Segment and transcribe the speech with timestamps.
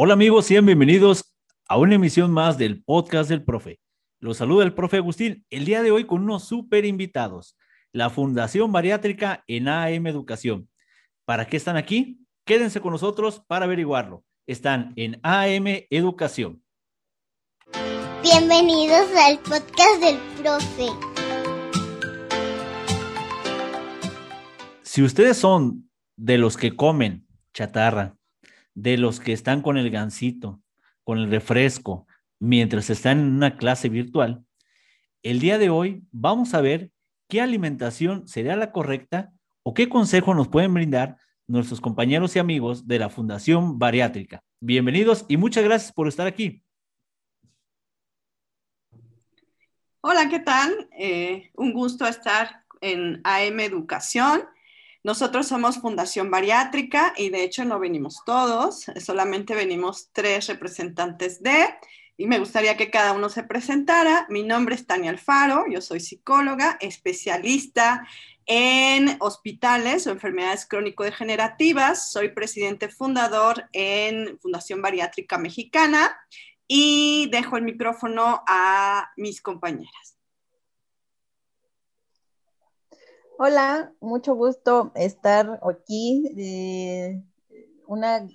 [0.00, 1.34] Hola amigos, sean bienvenidos
[1.66, 3.80] a una emisión más del podcast del profe.
[4.20, 7.56] Los saluda el profe Agustín, el día de hoy con unos super invitados,
[7.90, 10.68] la Fundación Bariátrica en AM Educación.
[11.24, 12.20] ¿Para qué están aquí?
[12.44, 14.22] Quédense con nosotros para averiguarlo.
[14.46, 16.62] Están en AM Educación.
[18.22, 20.86] Bienvenidos al podcast del profe.
[24.82, 28.17] Si ustedes son de los que comen chatarra,
[28.80, 30.62] de los que están con el gansito,
[31.02, 32.06] con el refresco,
[32.38, 34.44] mientras están en una clase virtual,
[35.24, 36.92] el día de hoy vamos a ver
[37.28, 39.32] qué alimentación sería la correcta
[39.64, 41.16] o qué consejo nos pueden brindar
[41.48, 44.44] nuestros compañeros y amigos de la Fundación Bariátrica.
[44.60, 46.62] Bienvenidos y muchas gracias por estar aquí.
[50.00, 50.88] Hola, ¿qué tal?
[50.96, 54.42] Eh, un gusto estar en AM Educación.
[55.08, 61.64] Nosotros somos Fundación Bariátrica y de hecho no venimos todos, solamente venimos tres representantes de,
[62.18, 64.26] y me gustaría que cada uno se presentara.
[64.28, 68.06] Mi nombre es Tania Alfaro, yo soy psicóloga, especialista
[68.44, 72.12] en hospitales o enfermedades crónico-degenerativas.
[72.12, 76.18] Soy presidente fundador en Fundación Bariátrica Mexicana
[76.66, 80.17] y dejo el micrófono a mis compañeras.
[83.40, 86.28] Hola, mucho gusto estar aquí.
[86.36, 87.22] Eh,
[87.86, 88.26] una,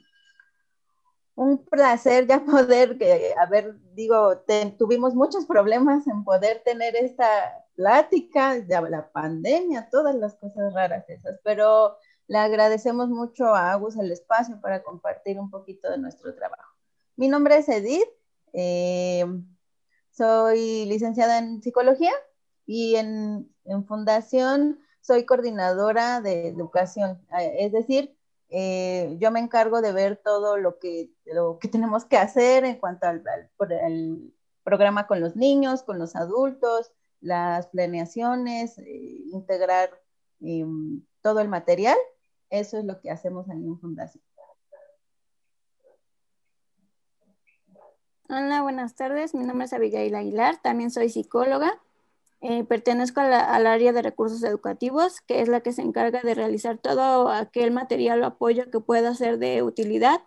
[1.35, 4.41] un placer ya poder, que, a ver, digo,
[4.77, 7.27] tuvimos muchos problemas en poder tener esta
[7.75, 13.97] plática, de la pandemia, todas las cosas raras esas, pero le agradecemos mucho a Agus
[13.97, 16.77] el espacio para compartir un poquito de nuestro trabajo.
[17.17, 18.07] Mi nombre es Edith,
[18.53, 19.25] eh,
[20.11, 22.13] soy licenciada en psicología
[22.65, 28.15] y en, en fundación soy coordinadora de educación, eh, es decir,
[28.49, 32.79] eh, yo me encargo de ver todo lo que, lo que tenemos que hacer en
[32.79, 33.21] cuanto al,
[34.63, 39.89] programa con los niños, con los adultos, las planeaciones, eh, integrar
[41.21, 41.97] todo el material.
[42.49, 44.23] Eso es lo que hacemos en Fundación.
[48.29, 49.35] Hola, buenas tardes.
[49.35, 50.61] Mi nombre es Abigail Aguilar.
[50.61, 51.81] También soy psicóloga.
[52.45, 56.77] Eh, pertenezco al área de recursos educativos, que es la que se encarga de realizar
[56.77, 60.19] todo aquel material o apoyo que pueda ser de utilidad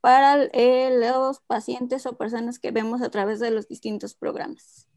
[0.00, 4.88] para eh, los pacientes o personas que vemos a través de los distintos programas.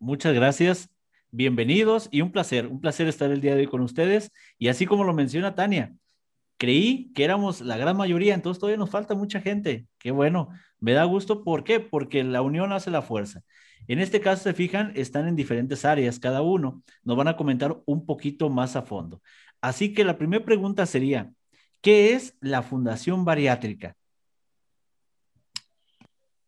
[0.00, 0.90] Muchas gracias.
[1.30, 4.32] Bienvenidos y un placer, un placer estar el día de hoy con ustedes.
[4.58, 5.94] Y así como lo menciona Tania,
[6.56, 9.86] creí que éramos la gran mayoría, entonces todavía nos falta mucha gente.
[10.00, 10.48] Qué bueno,
[10.80, 11.44] me da gusto.
[11.44, 11.78] ¿Por qué?
[11.78, 13.44] Porque la unión hace la fuerza.
[13.88, 16.82] En este caso, se fijan, están en diferentes áreas cada uno.
[17.02, 19.20] Nos van a comentar un poquito más a fondo.
[19.60, 21.30] Así que la primera pregunta sería,
[21.80, 23.96] ¿qué es la Fundación Bariátrica?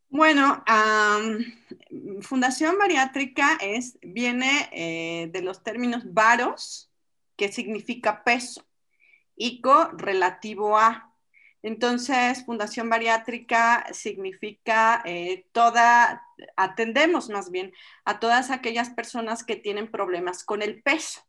[0.09, 0.62] Bueno,
[2.21, 6.89] Fundación Bariátrica es, viene eh, de los términos varos,
[7.37, 8.65] que significa peso,
[9.37, 11.13] y co relativo a.
[11.64, 16.22] Entonces, Fundación Bariátrica significa eh, toda,
[16.56, 17.72] atendemos más bien
[18.04, 21.22] a todas aquellas personas que tienen problemas con el peso.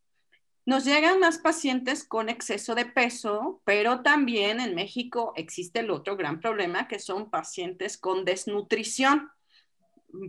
[0.65, 6.17] Nos llegan más pacientes con exceso de peso, pero también en México existe el otro
[6.17, 9.31] gran problema que son pacientes con desnutrición.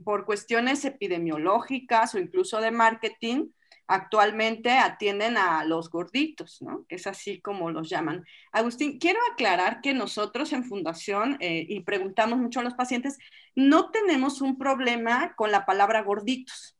[0.05, 3.49] Por cuestiones epidemiológicas o incluso de marketing,
[3.89, 6.85] actualmente atienden a los gorditos, ¿no?
[6.89, 8.25] Es así como los llaman.
[8.53, 13.19] Agustín, quiero aclarar que nosotros en Fundación, eh, y preguntamos mucho a los pacientes,
[13.55, 16.77] no tenemos un problema con la palabra gorditos,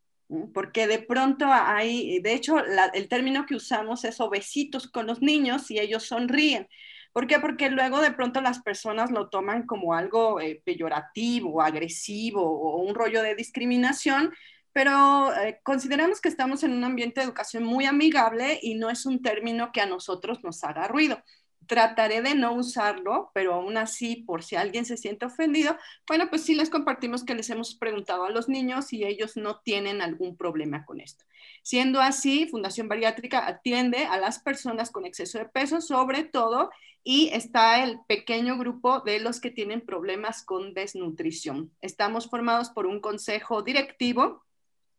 [0.53, 5.71] porque de pronto hay, de hecho, el término que usamos es obesitos con los niños
[5.71, 6.69] y ellos sonríen.
[7.13, 7.39] ¿Por qué?
[7.39, 12.95] Porque luego de pronto las personas lo toman como algo eh, peyorativo, agresivo o un
[12.95, 14.35] rollo de discriminación
[14.77, 19.07] pero eh, consideramos que estamos en un ambiente de educación muy amigable y no es
[19.07, 21.23] un término que a nosotros nos haga ruido.
[21.67, 26.43] Trataré de no usarlo, pero aún así, por si alguien se siente ofendido, bueno, pues
[26.43, 30.37] sí les compartimos que les hemos preguntado a los niños y ellos no tienen algún
[30.37, 31.25] problema con esto.
[31.63, 36.69] Siendo así, Fundación Bariátrica atiende a las personas con exceso de peso, sobre todo,
[37.03, 41.73] y está el pequeño grupo de los que tienen problemas con desnutrición.
[41.81, 44.45] Estamos formados por un consejo directivo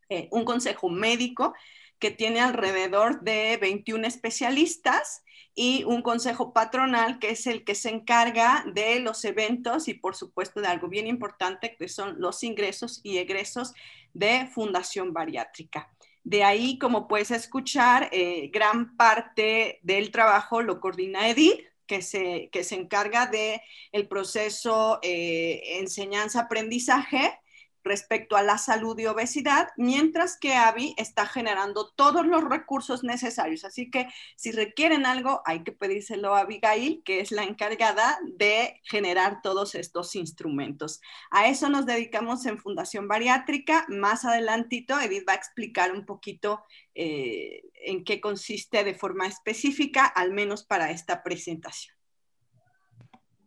[0.09, 1.53] eh, un consejo médico
[1.99, 5.23] que tiene alrededor de 21 especialistas
[5.55, 10.15] y un consejo patronal que es el que se encarga de los eventos y por
[10.15, 13.73] supuesto de algo bien importante que son los ingresos y egresos
[14.13, 15.91] de Fundación Bariátrica.
[16.23, 22.49] De ahí, como puedes escuchar, eh, gran parte del trabajo lo coordina Edith, que se,
[22.51, 23.59] que se encarga del
[23.91, 27.39] el proceso eh, enseñanza-aprendizaje
[27.87, 33.63] respecto a la salud y obesidad, mientras que AVI está generando todos los recursos necesarios.
[33.63, 38.81] Así que si requieren algo, hay que pedírselo a Abigail, que es la encargada de
[38.83, 41.01] generar todos estos instrumentos.
[41.31, 43.85] A eso nos dedicamos en Fundación Bariátrica.
[43.89, 46.63] Más adelantito, Edith va a explicar un poquito
[46.95, 51.95] eh, en qué consiste de forma específica, al menos para esta presentación.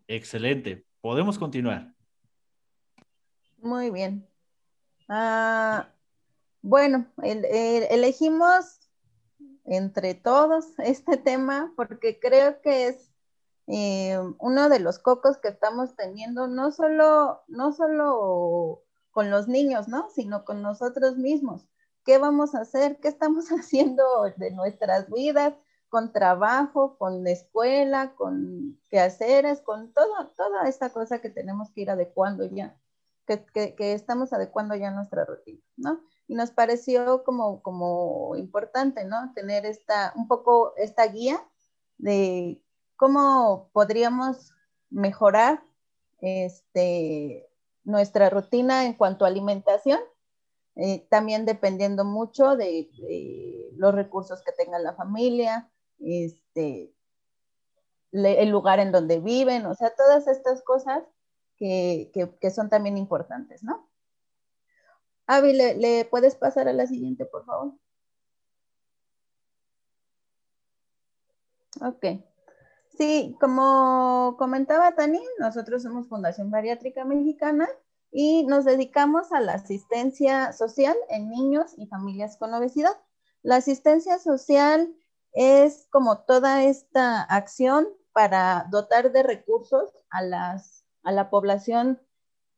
[0.07, 0.85] Excelente.
[1.01, 1.95] Podemos continuar.
[3.62, 4.27] Muy bien.
[5.09, 5.93] Ah,
[6.62, 8.81] bueno, elegimos
[9.65, 13.12] entre todos este tema porque creo que es
[13.67, 19.89] eh, uno de los cocos que estamos teniendo, no solo, no solo con los niños,
[19.89, 20.09] ¿no?
[20.11, 21.69] Sino con nosotros mismos.
[22.05, 22.99] ¿Qué vamos a hacer?
[23.01, 24.05] ¿Qué estamos haciendo
[24.37, 25.55] de nuestras vidas?
[25.91, 31.91] Con trabajo, con escuela, con quehaceres, con todo, toda esta cosa que tenemos que ir
[31.91, 32.81] adecuando ya
[33.27, 36.01] que, estamos adecuando ya nuestra rutina, ¿no?
[36.27, 39.33] Y nos pareció como, como importante, ¿no?
[39.35, 41.41] Tener esta, un poco esta guía
[41.99, 42.63] de
[42.97, 44.53] cómo podríamos
[44.91, 45.63] mejorar
[46.21, 47.49] este,
[47.85, 50.01] nuestra rutina en cuanto a alimentación,
[50.77, 52.91] eh, también dependiendo mucho de,
[53.77, 56.93] los recursos que tenga la familia, este,
[58.13, 61.05] el lugar en donde viven, o sea, todas estas cosas
[61.61, 63.89] que, son también importantes, ¿no?
[65.27, 67.75] Avi, ¿le, puedes pasar a la siguiente, por favor?
[71.81, 72.05] Ok.
[72.97, 77.69] Sí, como comentaba Tani, nosotros somos Fundación Bariátrica Mexicana
[78.11, 82.97] y nos dedicamos a la asistencia social en niños y familias con obesidad.
[83.43, 84.95] La asistencia social
[85.33, 92.00] es como toda esta acción para dotar de recursos a las a la población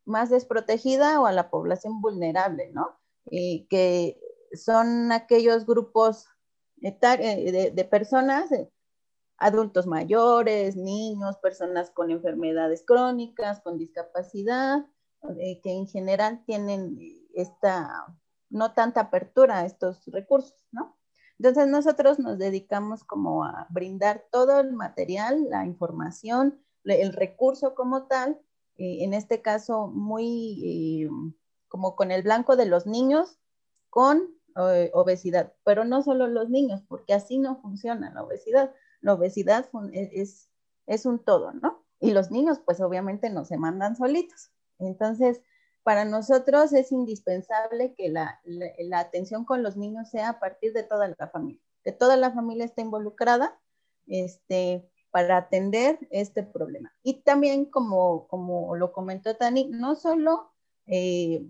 [0.04, 2.98] más desprotegida o a la población vulnerable, ¿no?
[3.26, 4.20] Y que
[4.54, 6.26] son aquellos grupos
[6.82, 8.70] eh, de, personas, eh,
[9.38, 14.84] adultos mayores, niños, personas con enfermedades crónicas, con discapacidad,
[15.38, 16.98] eh, que en general tienen
[17.34, 18.06] esta,
[18.50, 20.98] no tanta apertura a estos recursos, ¿no?
[21.38, 28.06] Entonces nosotros nos dedicamos como a brindar todo el material, la información, el recurso como
[28.06, 28.40] tal,
[28.76, 31.10] eh, en este caso muy eh,
[31.68, 33.38] como con el blanco de los niños
[33.90, 38.74] con eh, obesidad, pero no solo los niños, porque así no funciona la obesidad.
[39.00, 40.50] La obesidad e, es,
[40.86, 41.84] es un todo, ¿no?
[42.00, 44.50] Y los niños pues obviamente no se mandan solitos.
[44.78, 45.40] Entonces,
[45.82, 50.82] para nosotros es indispensable que la, la, atención con los niños sea a partir de
[50.82, 53.58] toda la familia, que toda la familia esté involucrada,
[54.06, 56.92] este, para atender este problema.
[57.02, 60.50] Y también, como, como lo comentó Tani, no solo
[60.86, 61.46] eh,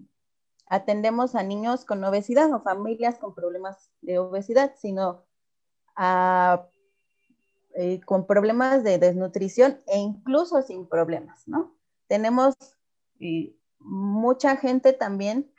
[0.66, 5.22] atendemos a niños con obesidad o familias con problemas de obesidad, sino
[5.94, 6.66] a,
[7.74, 11.76] eh, con problemas de desnutrición e incluso sin problemas, ¿no?
[12.08, 12.56] Tenemos
[13.20, 15.52] eh, mucha gente también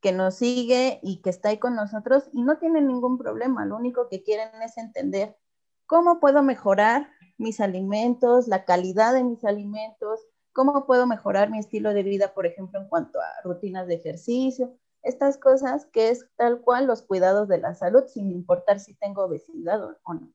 [0.00, 3.76] que nos sigue y que está ahí con nosotros y no tienen ningún problema, lo
[3.76, 5.36] único que quieren es entender
[5.84, 10.20] cómo puedo mejorar mis alimentos, la calidad de mis alimentos,
[10.52, 14.76] cómo puedo mejorar mi estilo de vida, por ejemplo, en cuanto a rutinas de ejercicio,
[15.02, 19.24] estas cosas que es tal cual los cuidados de la salud, sin importar si tengo
[19.24, 20.32] obesidad o, no.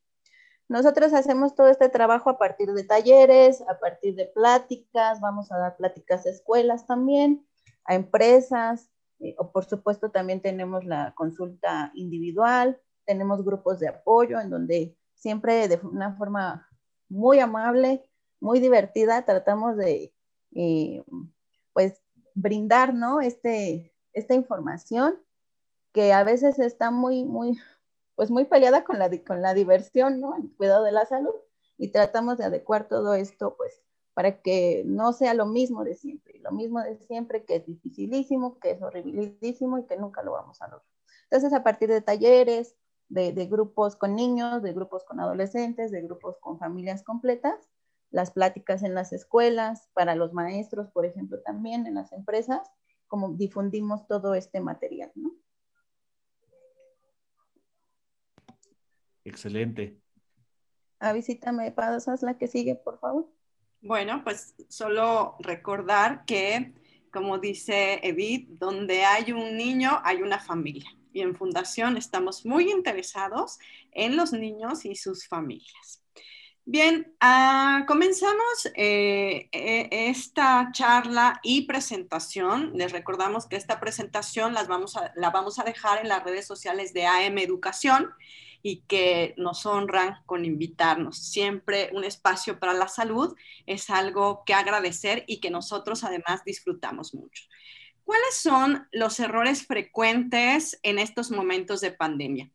[0.68, 5.60] Nosotros hacemos todo este trabajo a partir de talleres, a partir de pláticas, vamos a
[5.60, 7.46] dar pláticas a escuelas también,
[7.84, 14.40] a empresas, eh, o por supuesto también tenemos la consulta individual, tenemos grupos de apoyo
[14.40, 16.68] en donde siempre de una forma
[17.10, 18.04] muy amable,
[18.40, 19.26] muy divertida.
[19.26, 20.14] Tratamos de,
[20.56, 21.04] eh,
[21.74, 22.02] pues,
[22.34, 23.22] brindar, ¿no?
[23.22, 25.20] Este, esta información
[25.94, 27.60] que a veces está muy, muy,
[28.16, 30.36] pues, muy peleada con la, con la diversión, ¿no?
[30.36, 31.36] El cuidado de la salud.
[31.78, 33.82] Y tratamos de adecuar todo esto, pues,
[34.14, 36.40] para que no sea lo mismo de siempre.
[36.40, 40.62] Lo mismo de siempre que es dificilísimo, que es horribilísimo y que nunca lo vamos
[40.62, 40.88] a lograr.
[41.24, 42.76] Entonces, a partir de talleres,
[43.10, 47.70] de, grupos con niños, de grupos con adolescentes, de grupos con familias completas,
[48.12, 52.70] las pláticas en las escuelas, para los maestros, por ejemplo, también en las empresas,
[53.08, 55.36] como difundimos todo este material, ¿no?
[59.24, 60.00] Excelente.
[61.00, 63.28] A visítame, pasas la que sigue, por favor.
[63.82, 66.74] Bueno, pues solo recordar que,
[67.12, 72.70] como dice Edith, donde hay un niño, hay una familia y en Fundación estamos muy
[72.70, 73.58] interesados
[73.94, 76.04] en los niños y sus familias.
[76.66, 82.74] Bien, uh, comenzamos eh, eh, esta charla y presentación.
[82.76, 86.46] Les recordamos que esta presentación las vamos a, la vamos a dejar en las redes
[86.46, 88.10] sociales de AM Educación
[88.62, 91.20] y que nos honran con invitarnos.
[91.20, 93.36] Siempre un espacio para la salud
[93.68, 97.44] es algo que agradecer y que nosotros además disfrutamos mucho.
[98.06, 102.52] ¿Cuáles son los errores frecuentes en estos momentos de pandemia?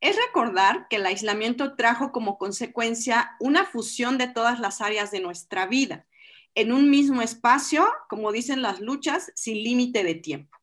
[0.00, 5.20] Es recordar que el aislamiento trajo como consecuencia una fusión de todas las áreas de
[5.20, 6.06] nuestra vida
[6.56, 10.58] en un mismo espacio, como dicen las luchas, sin límite de tiempo.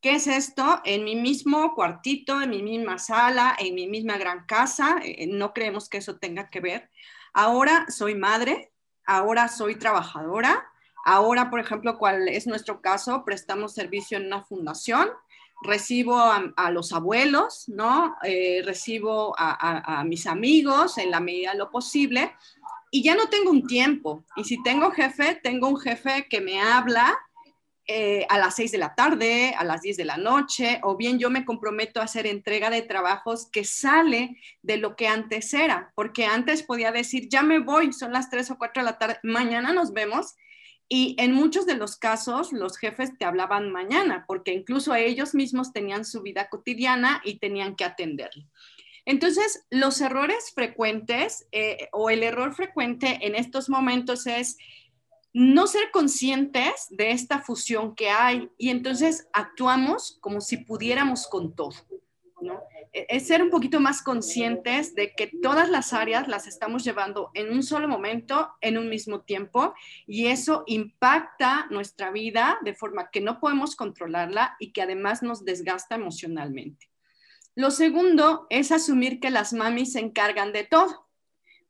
[0.00, 0.80] ¿Qué es esto?
[0.84, 5.52] En mi mismo cuartito, en mi misma sala, en mi misma gran casa, eh, no
[5.52, 6.90] creemos que eso tenga que ver.
[7.32, 8.72] Ahora soy madre,
[9.04, 10.70] ahora soy trabajadora,
[11.04, 15.08] ahora, por ejemplo, cuál es nuestro caso, prestamos servicio en una fundación,
[15.62, 18.16] recibo a, los abuelos, ¿no?
[18.22, 22.34] Eh, recibo a, a, mis amigos en la medida de lo posible
[22.90, 24.24] y ya no tengo un tiempo.
[24.36, 27.18] Y si tengo jefe, tengo un jefe que me habla
[27.86, 31.18] eh, a las 6 de la tarde, a las 10 de la noche, o bien
[31.18, 35.92] yo me comprometo a hacer entrega de trabajos que sale de lo que antes era,
[35.94, 39.18] porque antes podía decir, ya me voy, son las 3 o 4 de la tarde,
[39.22, 40.34] mañana nos vemos
[40.88, 45.72] y en muchos de los casos, los jefes te hablaban mañana, porque incluso ellos mismos
[45.72, 48.44] tenían su vida cotidiana y tenían que atenderlo.
[49.06, 54.56] Entonces, los errores frecuentes eh, o el error frecuente en estos momentos es
[55.32, 61.54] no ser conscientes de esta fusión que hay y entonces actuamos como si pudiéramos con
[61.54, 61.74] todo.
[62.40, 62.62] ¿no?
[62.94, 67.30] E, es ser un poquito más conscientes de que todas las áreas las estamos llevando
[67.34, 69.74] en un solo momento, en un mismo tiempo,
[70.06, 75.44] y eso impacta nuestra vida de forma que no podemos controlarla y que además nos
[75.44, 76.88] desgasta emocionalmente.
[77.56, 81.03] Lo segundo es asumir que las mamis se encargan de todo.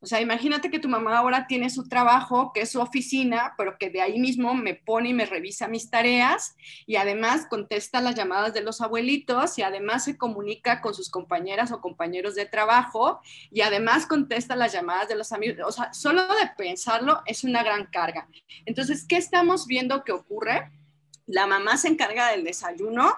[0.05, 3.79] O sea, imagínate que tu mamá ahora tiene su trabajo, que es su oficina, pero
[3.79, 8.13] que de ahí mismo me pone y me revisa mis tareas y además contesta las
[8.13, 13.19] llamadas de los abuelitos y además se comunica con sus compañeras o compañeros de trabajo
[13.49, 15.65] y además contesta las llamadas de los amigos.
[15.65, 18.29] O sea, solo de pensarlo es una gran carga.
[18.67, 20.71] Entonces, ¿qué estamos viendo que ocurre?
[21.25, 23.11] La mamá se encarga del desayuno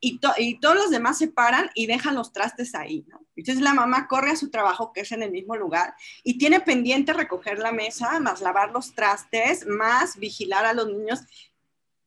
[0.00, 0.18] y,
[0.60, 3.20] todos los demás se paran y dejan los trastes ahí, ¿no?
[3.36, 6.60] Entonces la mamá corre a su trabajo, que es en el mismo lugar, y tiene
[6.60, 11.20] pendiente recoger la mesa, más lavar los trastes, más vigilar a los niños.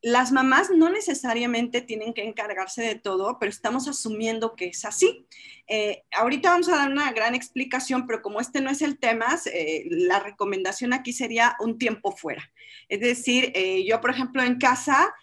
[0.04, 5.26] Las mamás no necesariamente tienen que encargarse de todo, pero estamos asumiendo que es así.
[5.66, 9.38] Eh, ahorita vamos a dar una gran explicación, pero como este no es el tema,
[9.50, 12.52] eh, la recomendación aquí sería un tiempo fuera.
[12.90, 15.14] Es decir, eh, yo, por ejemplo, en casa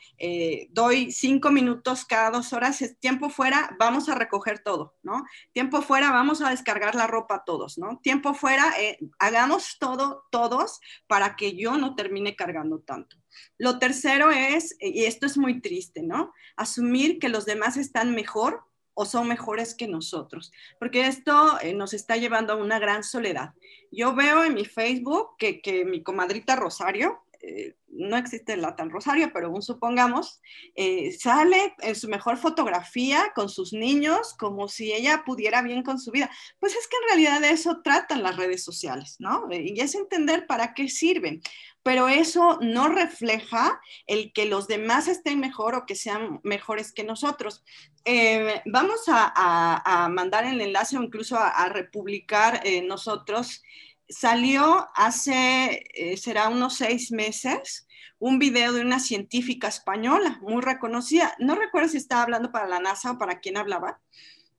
[0.69, 5.25] doy cinco minutos cada dos horas, es tiempo fuera, vamos a recoger todo, ¿no?
[5.51, 7.99] Tiempo fuera, vamos a descargar la ropa todos, ¿no?
[8.01, 8.73] Tiempo fuera,
[9.19, 13.20] hagamos todo, todos, para que yo no termine cargando tanto.
[13.57, 16.33] Lo tercero es, y esto es muy triste, ¿no?
[16.55, 21.93] Asumir que los demás están mejor o son mejores que nosotros, porque esto eh, nos
[21.93, 23.53] está llevando a una gran soledad.
[23.91, 28.89] Yo veo en mi Facebook que, que mi comadrita Rosario, eh, no existe la tan
[28.89, 30.41] Rosario, pero aún supongamos,
[30.75, 35.99] eh, sale en su mejor fotografía con sus niños como si ella pudiera bien con
[35.99, 36.29] su vida.
[36.59, 39.47] Pues es que en realidad de eso tratan las redes sociales, ¿no?
[39.51, 41.41] Y es entender para qué sirven
[41.83, 47.03] pero eso no refleja el que los demás estén mejor o que sean mejores que
[47.03, 47.63] nosotros.
[48.05, 53.63] Eh, vamos a, mandar el enlace o incluso a, republicar eh, nosotros.
[54.11, 57.87] Salió hace, eh, será unos seis meses,
[58.19, 61.35] un video de una científica española muy reconocida.
[61.39, 63.99] No recuerdo si estaba hablando para la NASA o para quién hablaba.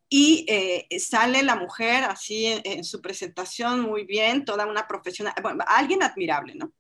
[0.08, 0.46] Y
[0.98, 6.02] sale la mujer así en, en, su presentación muy bien, toda una profesional, bueno, alguien
[6.02, 6.74] admirable, ¿no?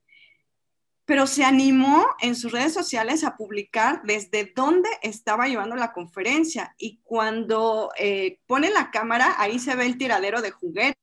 [1.04, 6.74] pero se animó en sus redes sociales a publicar desde dónde estaba llevando la conferencia
[6.78, 11.01] y cuando eh, pone la cámara, ahí se ve el tiradero de juguetes.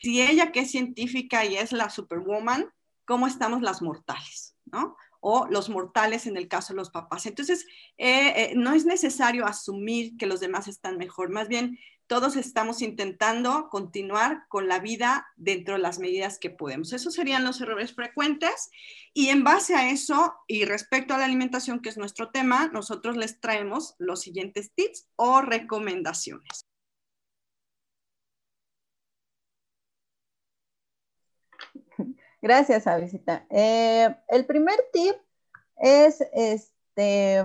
[0.00, 2.66] Si ella que es científica y es la superwoman,
[3.04, 4.56] ¿cómo estamos las mortales?
[4.66, 4.96] ¿no?
[5.20, 7.26] o los mortales en el caso de los papás.
[7.26, 7.66] Entonces,
[7.98, 12.82] eh, eh, no es necesario asumir que los demás están mejor, más bien todos estamos
[12.82, 16.92] intentando continuar con la vida dentro de las medidas que podemos.
[16.92, 18.70] Esos serían los errores frecuentes
[19.14, 23.16] y en base a eso y respecto a la alimentación, que es nuestro tema, nosotros
[23.16, 26.64] les traemos los siguientes tips o recomendaciones.
[32.42, 33.46] Gracias, Avisita.
[33.50, 35.14] Eh, el primer tip
[35.76, 37.44] es este,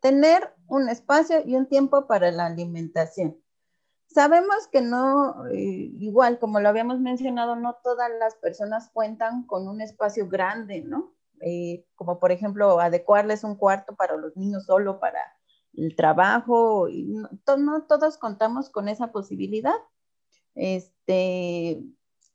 [0.00, 3.40] tener un espacio y un tiempo para la alimentación
[4.16, 9.68] Sabemos que no, eh, igual como lo habíamos mencionado, no todas las personas cuentan con
[9.68, 11.14] un espacio grande, ¿no?
[11.42, 15.20] Eh, como por ejemplo adecuarles un cuarto para los niños solo para
[15.74, 19.76] el trabajo, y no, no todos contamos con esa posibilidad.
[20.54, 21.82] Este,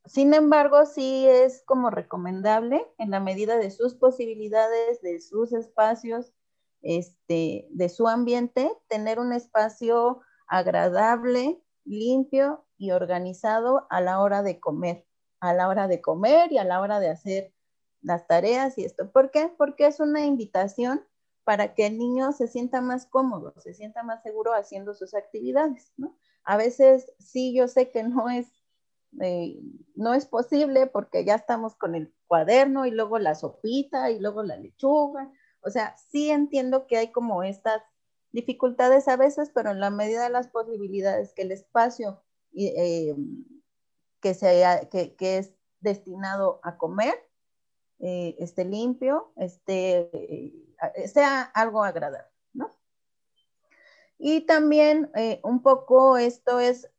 [0.05, 6.33] sin embargo, sí es como recomendable en la medida de sus posibilidades, de sus espacios,
[6.81, 14.59] este, de su ambiente, tener un espacio agradable, limpio y organizado a la hora de
[14.59, 15.05] comer,
[15.39, 17.53] a la hora de comer y a la hora de hacer
[18.01, 19.11] las tareas y esto.
[19.11, 19.53] ¿Por qué?
[19.57, 21.05] Porque es una invitación
[21.43, 25.91] para que el niño se sienta más cómodo, se sienta más seguro haciendo sus actividades,
[25.97, 26.17] ¿no?
[26.43, 28.47] A veces sí, yo sé que no es,
[29.19, 29.59] eh,
[29.95, 34.43] no es posible porque ya estamos con el cuaderno y luego la sopita y luego
[34.43, 35.31] la lechuga.
[35.61, 37.81] O sea, sí entiendo que hay como estas
[38.31, 42.21] dificultades a veces, pero en la medida de las posibilidades que el espacio
[42.53, 43.15] eh,
[44.19, 47.15] que, sea, que, es destinado a comer
[47.99, 52.27] eh, esté limpio, esté, eh, sea algo agradable.
[54.23, 56.91] Y también un poco esto es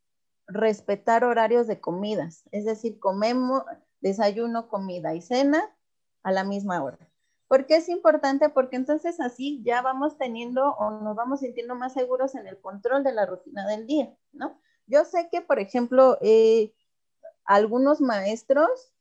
[0.47, 3.65] respetar horarios de comidas, es decir, comemos
[4.01, 5.75] desayuno, comida y cena
[6.23, 6.99] a la misma hora.
[7.49, 8.49] ¿Por qué es importante?
[8.49, 13.05] Porque entonces así ya vamos teniendo o nos vamos sintiendo más seguros en el control
[13.05, 14.59] de la rutina del día, ¿no?
[14.87, 16.73] Yo sé que, por ejemplo, eh,
[17.45, 18.95] algunos maestros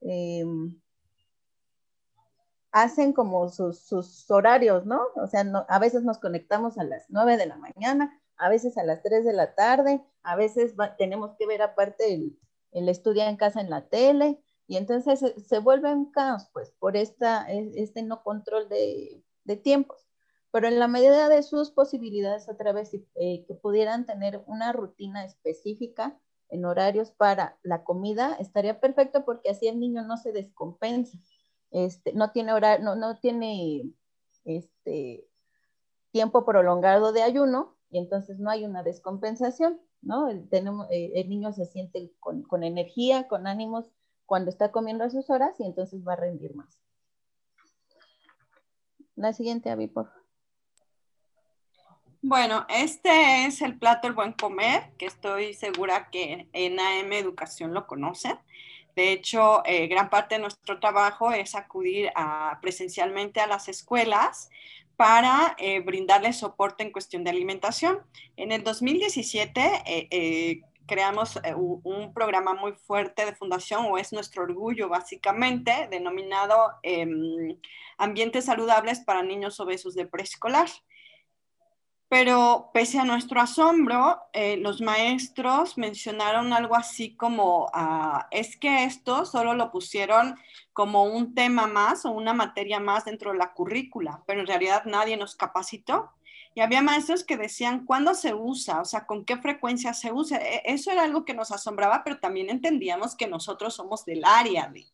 [0.00, 0.80] em,
[2.72, 5.02] hacen como sus, horarios, ¿no?
[5.16, 8.82] O sea, a veces nos conectamos a las 9 de la mañana, a veces a
[8.82, 12.36] las 3 de la tarde, a veces tenemos que ver aparte el,
[12.72, 17.48] el en casa en la tele, y entonces se, vuelve un caos, pues, por esta,
[17.50, 19.22] este no control de,
[19.62, 20.08] tiempos.
[20.50, 25.24] Pero en la medida de sus posibilidades, otra vez, eh, que pudieran tener una rutina
[25.24, 26.18] específica
[26.48, 31.16] en horarios para la comida, estaría perfecto porque así el niño no se descompensa.
[31.70, 33.92] Este, no tiene horario, no, no tiene
[34.44, 35.28] este,
[36.10, 40.28] tiempo prolongado de ayuno y entonces no hay una descompensación, ¿no?
[40.28, 40.48] El,
[40.90, 43.92] eh, niño se siente con, con energía, con ánimos
[44.24, 46.80] cuando está comiendo a sus horas y entonces va a rendir más.
[49.14, 50.10] La siguiente, Avi, por
[52.22, 57.74] Bueno, este es el plato El Buen Comer, que estoy segura que en AM Educación
[57.74, 58.38] lo conocen.
[58.96, 62.10] De hecho, eh, gran parte de nuestro trabajo es acudir
[62.62, 64.48] presencialmente a las escuelas
[64.96, 68.00] para eh, brindarles soporte en cuestión de alimentación.
[68.36, 69.62] En el 2017,
[70.86, 77.56] creamos eh, un programa muy fuerte de fundación, o es nuestro orgullo básicamente, denominado em,
[77.98, 80.68] Ambientes Saludables para Niños Obesos de Preescolar.
[82.12, 88.84] Pero pese a nuestro asombro, eh, los maestros mencionaron algo así como, ah, es que
[88.84, 90.38] esto solo lo pusieron
[90.74, 94.82] como un tema más o una materia más dentro de la currícula, pero en realidad
[94.84, 96.10] nadie nos capacitó
[96.54, 100.36] y había maestros que decían cuándo se usa, o sea, con qué frecuencia se usa.
[100.36, 104.68] E, eso era algo que nos asombraba, pero también entendíamos que nosotros somos del área
[104.68, 104.84] de...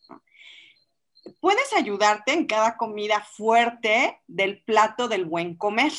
[1.41, 5.93] Puedes ayudarte en cada comida fuerte del plato del buen comer.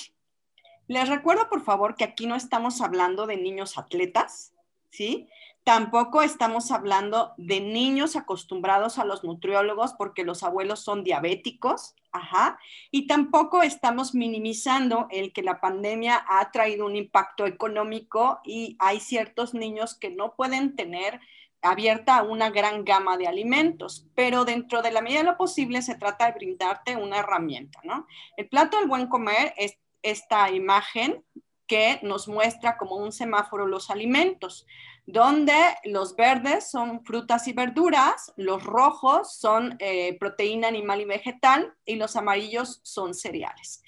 [0.89, 4.53] Les recuerdo, por favor, que aquí no estamos hablando de niños atletas,
[4.89, 5.29] ¿sí?
[5.63, 12.57] Tampoco estamos hablando de niños acostumbrados a los nutriólogos porque los abuelos son diabéticos, ajá,
[12.89, 18.99] y tampoco estamos minimizando el que la pandemia ha traído un impacto económico y hay
[18.99, 21.19] ciertos niños que no pueden tener
[21.61, 25.93] abierta una gran gama de alimentos, pero dentro de la medida de lo posible se
[25.93, 28.07] trata de brindarte una herramienta, ¿no?
[28.37, 31.23] El plato del buen comer es esta imagen
[31.67, 34.65] que nos muestra como un semáforo los alimentos
[35.11, 41.73] donde los verdes son frutas y verduras, los rojos son eh, proteína animal y vegetal
[41.83, 43.81] y los amarillos son cereales.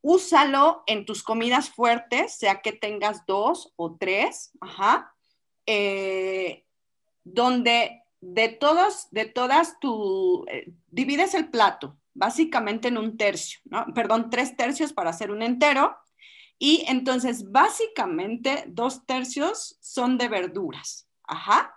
[0.00, 5.14] Úsalo en tus comidas fuertes, sea que tengas dos o tres, ajá,
[5.66, 6.64] eh,
[7.24, 13.86] donde de todos, de todas tu, eh, divides el plato básicamente en un tercio, ¿no?
[13.94, 15.96] Perdón, tres tercios para hacer un entero
[16.58, 21.08] y entonces, básicamente, dos tercios son de verduras.
[21.24, 21.72] Ajá.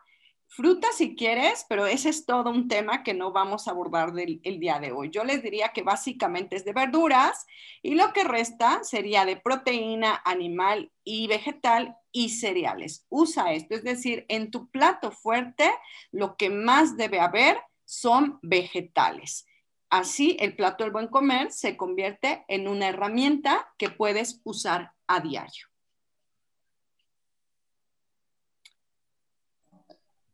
[0.51, 4.59] Frutas si quieres, pero ese es todo un tema que no vamos a abordar el
[4.59, 5.09] día de hoy.
[5.09, 7.45] Yo les diría que básicamente es de verduras
[7.83, 13.05] y lo que resta sería de proteína animal y vegetal y cereales.
[13.09, 15.71] Usa esto, es decir, en tu plato fuerte
[16.11, 19.45] lo que más debe haber son vegetales.
[19.89, 25.19] Así, el plato del buen comer se convierte en una herramienta que puedes usar a
[25.19, 25.67] diario.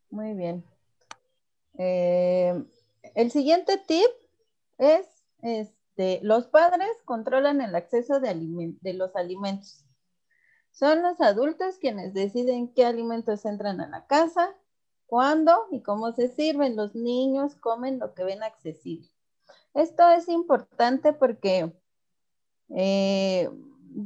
[0.09, 0.63] Muy bien.
[1.77, 2.65] Eh,
[3.15, 4.09] el siguiente tip
[4.77, 5.07] es,
[5.41, 9.85] este, los padres controlan el acceso de, de los alimentos.
[10.71, 14.53] Son los adultos quienes deciden qué alimentos entran a la casa,
[15.05, 16.75] cuándo y cómo se sirven.
[16.75, 19.14] Los niños comen lo que ven accesible.
[19.75, 21.71] Esto es importante porque
[22.69, 23.49] eh,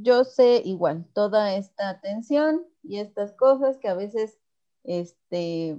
[0.01, 4.39] yo sé igual toda esta atención y estas cosas que a veces
[4.83, 5.77] este,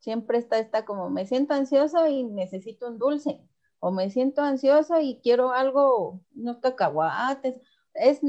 [0.00, 3.40] siempre está esta como me siento ansioso y necesito un dulce
[3.80, 7.60] o me siento ansioso y quiero algo, unos cacahuates.
[7.94, 8.20] Es,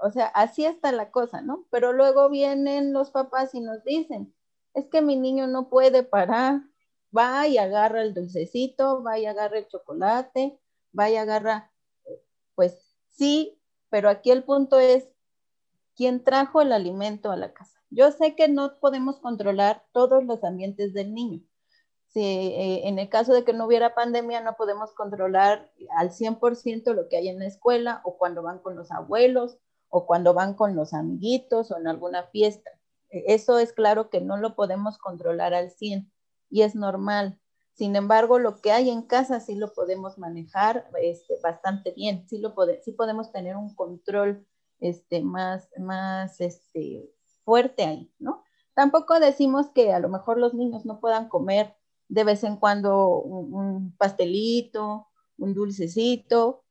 [0.00, 1.66] o sea, así está la cosa, ¿no?
[1.70, 4.32] Pero luego vienen los papás y nos dicen,
[4.74, 6.62] es que mi niño no puede parar,
[7.16, 10.58] va y agarra el dulcecito, va y agarra el chocolate,
[10.98, 11.72] va y agarra,
[12.54, 15.08] pues sí, pero aquí el punto es,
[15.94, 17.80] ¿quién trajo el alimento a la casa?
[17.90, 21.40] Yo sé que no podemos controlar todos los ambientes del niño.
[22.08, 26.94] Si, eh, en el caso de que no hubiera pandemia, no podemos controlar al 100%
[26.94, 30.54] lo que hay en la escuela o cuando van con los abuelos o cuando van
[30.54, 32.70] con los amiguitos o en alguna fiesta.
[33.10, 36.10] E, eso es claro que no lo podemos controlar al 100
[36.50, 37.38] y es normal.
[37.72, 42.38] Sin embargo, lo que hay en casa sí lo podemos manejar este, bastante bien, sí,
[42.38, 44.46] lo sí podemos tener un control
[44.80, 47.12] este, más, más este,
[47.44, 48.42] fuerte ahí, ¿no?
[48.74, 51.74] Tampoco decimos que a lo mejor los niños no puedan comer
[52.08, 56.64] de vez en cuando un, pastelito, un dulcecito.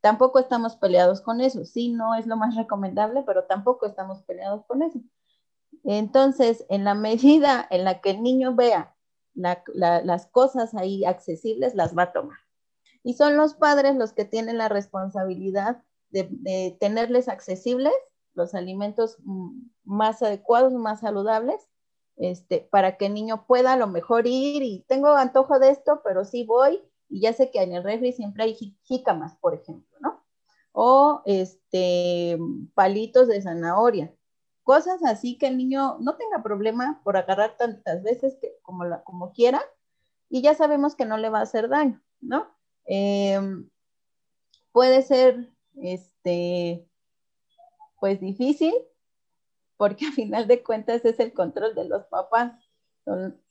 [0.00, 1.64] Tampoco estamos peleados con eso.
[1.64, 5.00] Sí, no es lo más recomendable, pero tampoco estamos peleados con eso.
[5.84, 8.95] Entonces, en la medida en la que el niño vea
[9.36, 12.38] las cosas ahí accesibles las va a tomar.
[13.02, 17.94] Y son los padres los que tienen la responsabilidad de, tenerles accesibles
[18.34, 21.68] los alimentos mm, más adecuados, más saludables,
[22.16, 26.00] este, para que el niño pueda a lo mejor ir y tengo antojo de esto,
[26.02, 29.98] pero sí voy y ya sé que en el refri siempre hay jícamas, por ejemplo,
[30.00, 30.24] ¿no?
[30.72, 32.38] O este,
[32.74, 34.15] palitos de zanahoria
[34.66, 39.62] cosas así que el niño no tenga problema por agarrar tantas veces que, como, quiera
[40.28, 42.48] y ya sabemos que no le va a hacer daño, ¿no?
[42.84, 43.70] Em,
[44.72, 46.84] puede ser, este,
[48.00, 48.74] pues difícil,
[49.76, 52.52] porque a final de cuentas es el control de los papás.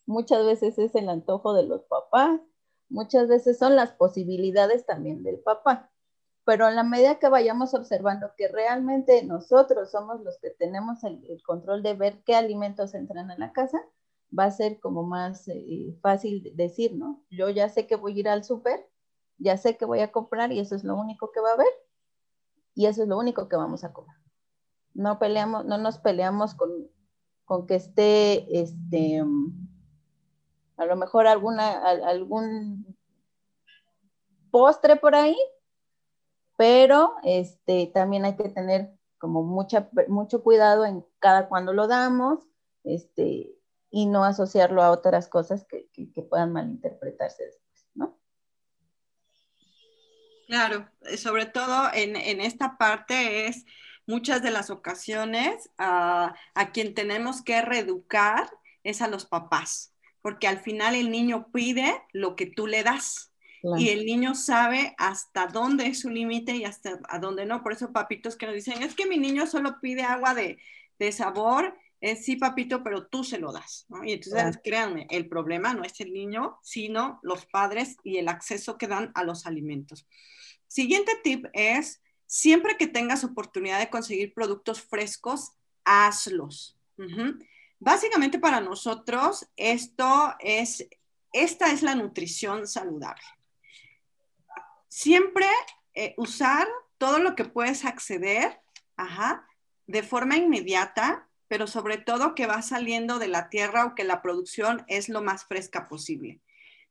[0.06, 2.42] muchas veces es el antojo de los papás,
[2.90, 5.90] muchas veces son las posibilidades también del papá
[6.46, 11.42] pero en la medida que vayamos observando que realmente nosotros somos los que tenemos el,
[11.44, 13.82] control de ver qué alimentos entran a la casa,
[14.38, 17.24] va a ser como más eh, fácil decir, ¿no?
[17.32, 18.88] Yo ya sé que voy a ir al súper,
[19.40, 21.68] ya sé que voy a comprar y eso es lo único que va a haber
[22.76, 24.16] y eso es lo único que vamos a comer.
[24.94, 26.70] No peleamos, no nos peleamos con,
[27.46, 29.24] con que esté, este,
[30.78, 32.96] a lo mejor alguna, algún
[34.52, 35.36] postre por ahí,
[36.58, 42.46] pero este, también hay que tener como mucha, mucho cuidado en cada cuando lo damos
[42.84, 43.56] este,
[43.90, 48.20] y no asociarlo a otras cosas que, que, puedan malinterpretarse después, ¿no?
[50.48, 53.66] Claro, eh, sobre todo en, en esta parte es
[54.06, 56.36] muchas de las ocasiones a
[56.72, 58.50] quien tenemos que reeducar
[58.86, 63.35] es a los papás, porque al final el niño pide lo que tú le das.
[63.78, 67.64] Y el niño sabe hasta dónde es su límite y hasta a dónde no.
[67.64, 70.58] Por eso papitos que nos dicen, es que mi niño solo pide agua de,
[71.12, 71.76] sabor.
[72.02, 73.88] Es sí, papito, pero tú se lo das.
[74.04, 78.78] Y entonces, créanme, el problema no es el niño, sino los padres y el acceso
[78.78, 80.06] que dan a los alimentos.
[80.68, 86.78] Siguiente tip es, siempre que tengas oportunidad de conseguir productos frescos, hazlos.
[87.80, 90.88] Básicamente para nosotros, esto es,
[91.32, 93.24] esta es la nutrición saludable
[94.96, 95.46] siempre
[95.94, 96.66] eh, usar
[96.98, 98.62] todo lo que puedes acceder,
[99.88, 104.22] de forma inmediata, pero sobre todo que va saliendo de la tierra o que la
[104.22, 106.40] producción es lo más fresca posible.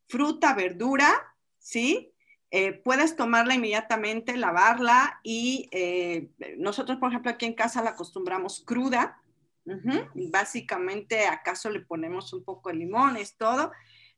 [0.07, 2.13] Fruta, verdura, ¿sí?
[2.51, 8.63] Eh, puedes tomarla inmediatamente, lavarla y eh, nosotros, por ejemplo, aquí en casa la acostumbramos
[8.67, 9.19] cruda.
[10.31, 13.73] Básicamente, acaso le ponemos un poco de limón, es todo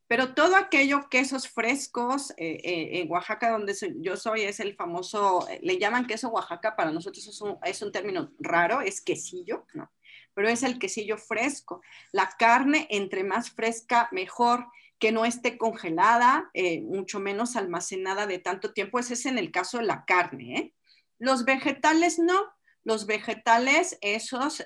[0.08, 5.48] pero todo aquello, quesos frescos, eh, eh, en Oaxaca, donde yo soy, es el famoso,
[5.48, 9.66] eh, le llaman queso Oaxaca, para nosotros es un, es un término raro, es quesillo,
[9.74, 9.90] ¿no?
[10.32, 11.80] Pero es el quesillo fresco.
[12.12, 14.66] La carne, entre más fresca, mejor,
[14.98, 16.50] que no esté congelada,
[16.82, 18.98] mucho menos almacenada de tanto tiempo.
[18.98, 20.74] Ese es en el caso de la carne,
[21.18, 22.38] Los vegetales no.
[22.84, 24.62] Los vegetales, esos,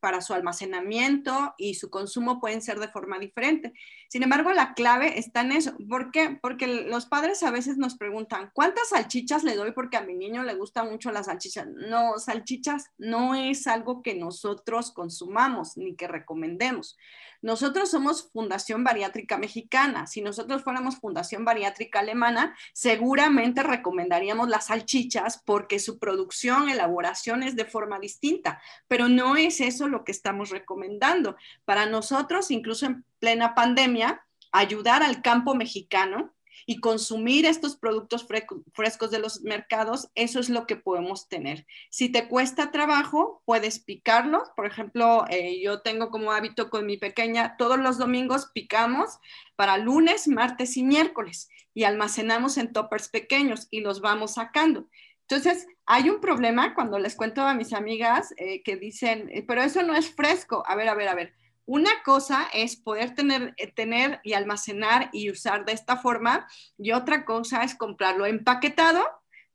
[0.00, 3.72] para su almacenamiento y su consumo pueden ser de forma diferente.
[4.08, 5.72] Sin embargo, la clave está en eso.
[5.88, 6.38] ¿Por qué?
[6.40, 10.42] Porque los padres a veces nos preguntan, ¿cuántas salchichas le doy porque a mi niño
[10.44, 11.66] le gusta mucho las salchichas?
[11.66, 16.96] No, salchichas no es algo que nosotros consumamos ni que recomendemos.
[17.40, 20.06] Nosotros somos Fundación Bariátrica Mexicana.
[20.06, 27.54] Si nosotros fuéramos Fundación Bariátrica Alemana, seguramente recomendaríamos las salchichas porque su producción, elaboración es
[27.54, 31.36] de forma distinta, pero no es eso lo que estamos recomendando.
[31.64, 36.32] Para nosotros, incluso en plena pandemia, ayudar al campo mexicano
[36.66, 38.26] y consumir estos productos
[38.74, 41.66] frescos de los mercados, eso es lo que podemos tener.
[41.88, 44.50] Si te cuesta trabajo, puedes picarlos.
[44.54, 49.18] Por ejemplo, eh, yo tengo como hábito con mi pequeña, todos los domingos picamos
[49.56, 51.48] para lunes, martes y miércoles
[51.78, 54.88] y almacenamos en toppers pequeños y los vamos sacando.
[55.28, 59.62] Entonces, hay un problema cuando les cuento a mis amigas eh, que dicen, eh, pero
[59.62, 60.62] eso no es fresco.
[60.66, 61.34] A ver, a ver, a ver
[61.68, 66.92] una cosa es poder tener, eh, tener y almacenar y usar de esta forma y
[66.92, 69.04] otra cosa es comprarlo empaquetado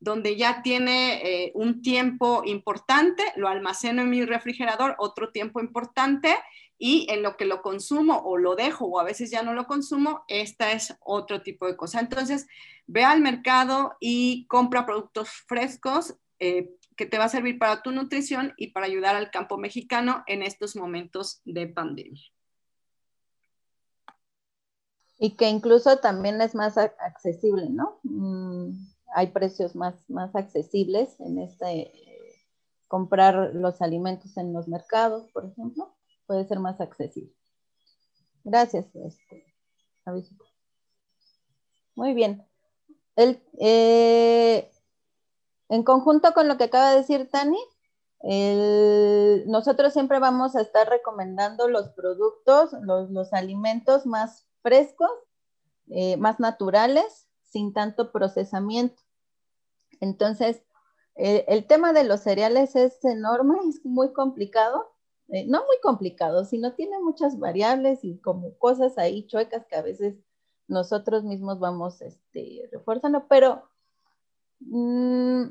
[0.04, 6.36] donde ya tiene eh, un tiempo importante, lo almaceno en mi refrigerador otro tiempo importante
[6.76, 9.66] y en lo que lo consumo o lo dejo o a veces ya no lo
[9.66, 12.00] consumo, esta es otro tipo de cosa.
[12.00, 12.46] Entonces,
[12.86, 17.90] ve al mercado y compra productos frescos, eh, que te va a servir para tu
[17.90, 22.22] nutrición y para ayudar al campo mexicano en estos momentos de pandemia.
[25.18, 28.00] Y que incluso también es más accesible, ¿no?
[28.02, 31.92] Mm, hay precios más, más accesibles en este,
[32.88, 35.94] comprar los alimentos en los mercados, por ejemplo,
[36.26, 37.34] puede ser más accesible.
[38.44, 38.86] Gracias.
[38.94, 39.44] Este,
[41.94, 42.46] Muy bien.
[43.16, 44.70] El, eh,
[45.68, 47.58] en conjunto con lo que acaba de decir Tani,
[49.46, 55.10] nosotros siempre vamos a estar recomendando los productos, los, alimentos más frescos,
[55.90, 59.03] eh, más naturales, sin tanto procesamiento.
[60.04, 60.62] Entonces,
[61.16, 64.92] el tema de los cereales es enorme, es muy complicado,
[65.28, 69.82] eh, no muy complicado, sino tiene muchas variables y como cosas ahí chuecas que a
[69.82, 70.16] veces
[70.68, 73.62] nosotros mismos vamos este, refuerzando, pero
[74.60, 75.44] mm,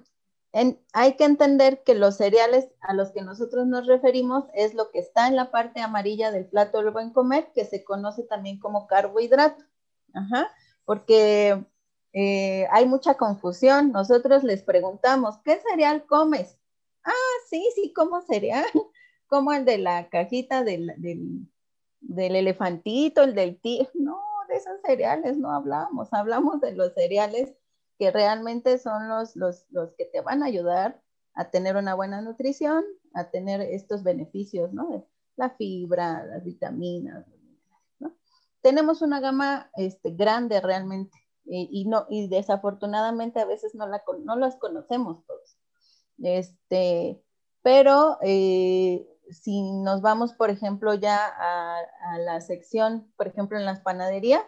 [0.94, 5.00] hay que entender que los cereales a los que nosotros nos referimos es lo que
[5.00, 8.86] está en la parte amarilla del plato del buen comer, que se conoce también como
[8.86, 9.64] carbohidrato.
[10.86, 11.66] porque
[12.14, 13.92] eh, hay mucha confusión.
[13.92, 16.58] Nosotros les preguntamos, ¿qué cereal comes?
[17.04, 17.12] Ah,
[17.50, 18.66] sí, sí, como cereal,
[19.28, 20.94] como el de la cajita del,
[22.00, 23.90] del elefantito, el del tío.
[23.96, 27.56] No, de esos cereales no hablamos, hablamos de los cereales
[27.98, 31.02] que realmente son los, los, los, que te van a ayudar
[31.36, 35.08] a tener una buena nutrición, a tener estos beneficios, ¿no?
[35.36, 37.26] La fibra, las vitaminas,
[38.00, 38.16] ¿no?
[38.62, 44.36] Tenemos una gama este, grande realmente y, no, y desafortunadamente a veces no, la, no
[44.36, 45.58] las conocemos todos.
[46.22, 47.22] Este,
[47.62, 51.80] pero eh, si nos vamos, por ejemplo, ya a,
[52.12, 54.46] a, la sección, por ejemplo, en las panaderías,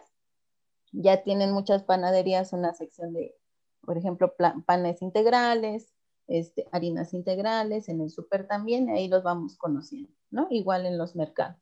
[0.92, 3.36] ya tienen muchas panaderías una sección de,
[3.82, 4.34] por ejemplo,
[4.66, 5.92] panes integrales,
[6.28, 10.48] este, harinas integrales, en el súper también, ahí los vamos conociendo, ¿no?
[10.50, 11.56] Igual en los mercados.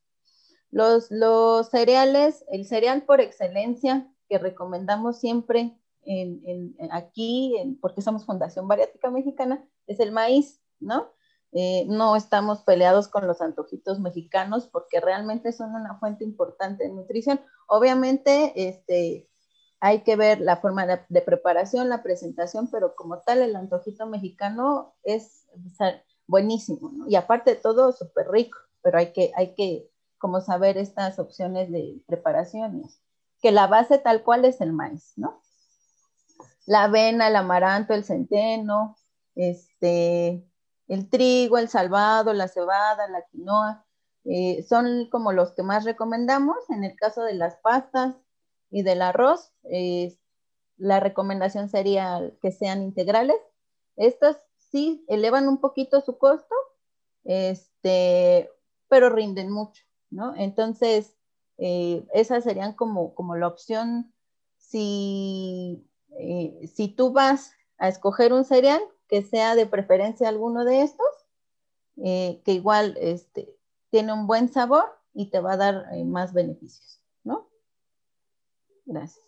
[0.71, 9.11] Los, los cereales, el cereal por excelencia recomendamos siempre en, aquí, porque somos Fundación Bariátrica
[9.11, 11.11] Mexicana, es el maíz, ¿no?
[11.53, 16.91] Eh, no estamos peleados con los antojitos mexicanos porque realmente son una fuente importante de
[16.91, 17.41] nutrición.
[17.69, 19.29] Obviamente, este,
[19.79, 24.95] hay que ver la forma de, preparación, la presentación, pero como tal, el antojito mexicano
[25.05, 25.47] es
[26.27, 27.07] buenísimo, ¿no?
[27.09, 31.71] Y aparte de todo, súper rico, pero hay que, hay que como saber estas opciones
[31.71, 33.01] de preparaciones,
[33.45, 35.43] que la base tal cual es el maíz, ¿no?
[36.65, 38.97] La avena, el amaranto, el centeno,
[39.35, 40.49] este,
[40.89, 43.85] el trigo, el salvado, la cebada, la quinoa,
[44.25, 46.57] eh, son como los que más recomendamos.
[46.71, 48.17] En el caso de las pastas
[48.71, 50.17] y del arroz, eh,
[50.79, 53.37] la recomendación sería que sean integrales.
[53.97, 54.39] Estos
[54.71, 56.55] sí elevan un poquito su costo,
[57.25, 58.51] este,
[58.89, 60.35] pero rinden mucho, ¿no?
[60.35, 61.14] Entonces,
[61.59, 64.13] eh, esas serían como, como la opción
[64.57, 65.87] si,
[66.75, 71.07] si tú vas a escoger un cereal, que sea de preferencia alguno de estos,
[72.03, 73.55] eh, que igual este,
[73.91, 77.49] tiene un buen sabor y te va a dar eh, más beneficios, ¿no?
[78.85, 79.25] Gracias.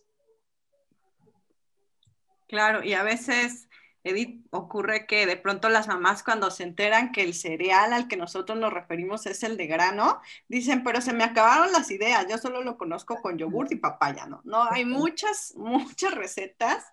[2.48, 3.65] Claro, y a veces
[4.06, 8.16] Edith, ocurre que de pronto las mamás cuando se enteran que el cereal al que
[8.16, 12.38] nosotros nos referimos es el de grano, dicen, pero se me acabaron las ideas, yo
[12.38, 14.42] solo lo conozco con yogur y papaya, ¿no?
[14.44, 16.84] No, hay muchas, muchas recetas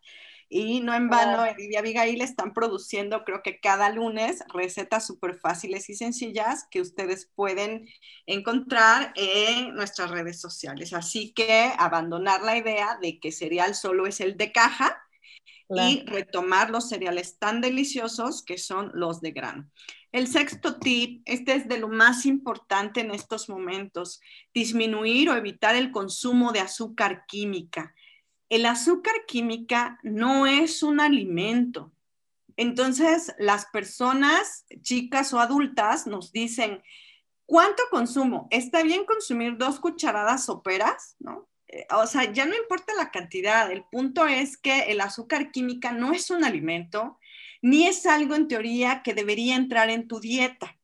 [0.50, 5.36] y no en vano, Edith y Abigail están produciendo, creo que cada lunes, recetas súper
[5.36, 7.88] fáciles y sencillas que ustedes pueden
[8.28, 10.94] encontrar en nuestras redes sociales.
[10.94, 15.04] Así que abandonar la idea de que cereal solo es el de caja
[15.70, 19.70] y retomar los cereales tan deliciosos que son los de grano.
[20.12, 24.22] El sexto tip, este es de lo más importante en estos momentos,
[24.54, 27.94] disminuir o evitar el consumo de azúcar química
[28.54, 31.92] el azúcar química no es un alimento.
[32.56, 36.84] Entonces, las personas, chicas o adultas, nos dicen,
[37.48, 38.48] ¿cuánto consumo?
[38.52, 41.16] ¿Está bien consumir dos cucharadas soperas?
[41.18, 41.50] ¿No?
[41.74, 45.92] Eh, o sea, ya no importa la cantidad, el punto es que el azúcar química
[45.92, 47.20] no es un alimento,
[47.64, 50.78] ni es algo en teoría que debería entrar en tu dieta.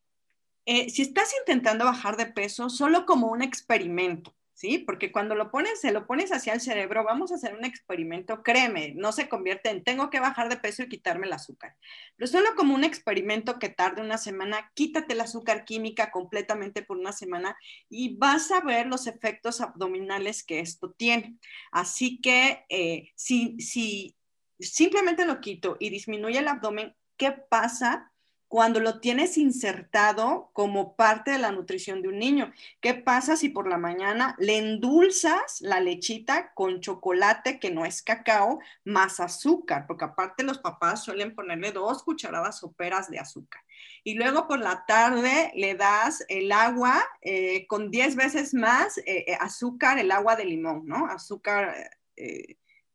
[0.66, 4.80] Eh, si estás intentando bajar de peso, solo como un experimento, ¿sí?
[4.80, 8.44] Porque cuando lo pones, se lo pones hacia el cerebro, vamos a hacer un experimento,
[8.44, 11.78] créeme, no se convierte en tengo que bajar de peso y quitarme el azúcar.
[12.18, 16.98] Pero solo como un experimento que tarde una semana, quítate el azúcar química completamente por
[16.98, 17.56] una semana
[17.88, 21.38] y vas a ver los efectos abdominales que esto tiene.
[21.72, 24.18] Así que eh, si, si
[24.60, 28.12] simplemente lo quito y disminuye el abdomen, ¿qué pasa?
[28.50, 32.52] Cuando lo tienes insertado como parte de la nutrición de un niño.
[32.82, 38.02] ¿Qué pasa si por la mañana le endulzas la lechita con chocolate que no es
[38.02, 39.86] cacao más azúcar?
[39.86, 43.62] Porque aparte los papás suelen ponerle dos cucharadas soperas de azúcar.
[44.04, 49.26] Y luego por la tarde le das el agua eh, con 10 veces más eh,
[49.28, 51.06] eh, azúcar, el agua de limón, ¿no?
[51.06, 51.76] Azúcar,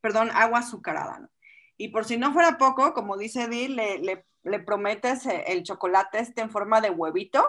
[0.01, 1.31] perdón, agua azucarada, ¿no?
[1.77, 5.63] Y por si no fuera poco, como dice Dil, le, le le prometes eh, el
[5.63, 7.49] chocolate este en forma de huevito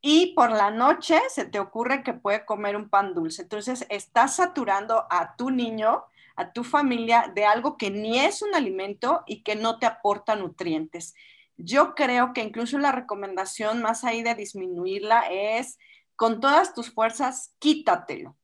[0.00, 3.42] y por la noche se te ocurre que puede comer un pan dulce.
[3.42, 6.04] Entonces estás saturando a tu niño,
[6.36, 10.36] a tu familia de algo que ni es un alimento y que no te aporta
[10.36, 11.14] nutrientes.
[11.56, 15.78] Yo creo que incluso la recomendación más ahí de disminuirla es
[16.14, 18.36] con todas tus fuerzas, quítatelo.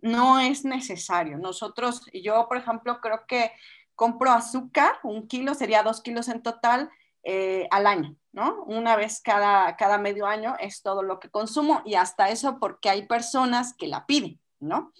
[0.00, 1.36] No es necesario.
[1.38, 3.52] Nosotros, yo por ejemplo, creo que
[3.94, 6.90] compro azúcar, un kilo sería dos kilos en total,
[7.22, 8.64] eh, al año, ¿no?
[8.64, 12.88] Una vez cada, cada medio año es todo lo que consumo y hasta eso porque
[12.88, 14.92] hay personas que la piden, ¿no?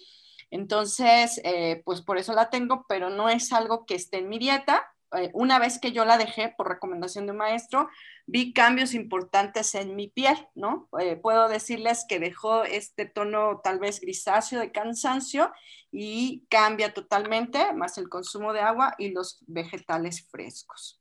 [0.51, 4.37] Entonces, eh, pues por eso la tengo, pero no es algo que esté en mi
[4.37, 4.85] dieta.
[5.17, 7.89] Eh, una vez que yo la dejé por recomendación de un maestro,
[8.27, 10.89] vi cambios importantes en mi piel, ¿no?
[11.23, 15.51] puedo decirles que dejó este tono tal vez grisáceo de cansancio
[15.91, 21.00] y cambia totalmente, más el consumo de agua y los vegetales frescos.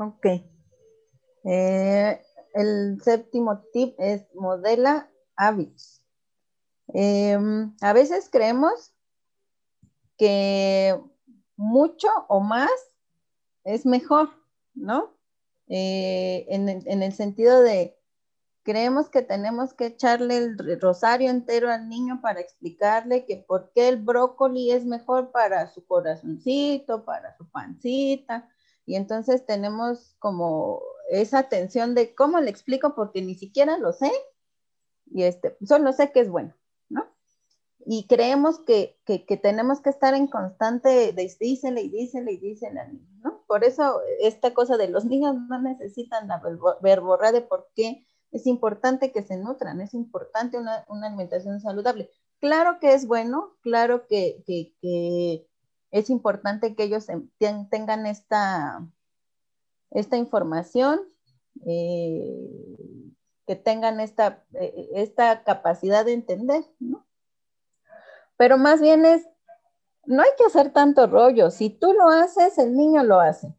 [0.00, 0.26] Ok.
[1.44, 2.22] Eh,
[2.54, 6.02] el séptimo tip es modela hábitos.
[6.88, 8.94] Em, a veces creemos
[10.16, 10.98] que
[11.56, 12.70] mucho o más
[13.64, 14.30] es mejor,
[14.74, 15.14] ¿no?
[15.68, 17.98] Eh, en, en, el sentido de,
[18.62, 23.88] creemos que tenemos que echarle el rosario entero al niño para explicarle que por qué
[23.88, 28.48] el brócoli es mejor para su corazoncito, para su pancita,
[28.90, 34.10] y entonces tenemos como esa tensión de cómo le explico porque ni siquiera lo sé
[35.12, 36.56] y este, solo sé que es bueno,
[36.88, 37.06] ¿no?
[37.86, 38.98] Y creemos que,
[39.40, 43.44] tenemos que estar en constante de dísele y dísele y dísele al niño, ¿no?
[43.46, 46.42] Por eso esta cosa de los niños no necesitan la
[46.82, 52.10] verborrea de por qué es importante que se nutran, es importante una, alimentación saludable.
[52.40, 54.42] Claro que es bueno, claro que,
[54.80, 55.46] que
[55.90, 57.06] es importante que ellos
[57.38, 58.86] tengan esta,
[60.12, 61.00] información,
[61.66, 63.06] eh,
[63.46, 65.12] que tengan esta, eh,
[65.44, 66.64] capacidad de entender.
[68.36, 69.26] Pero más bien es,
[70.04, 71.50] no hay que hacer tanto rollo.
[71.50, 73.54] Si tú lo haces, el niño lo hace.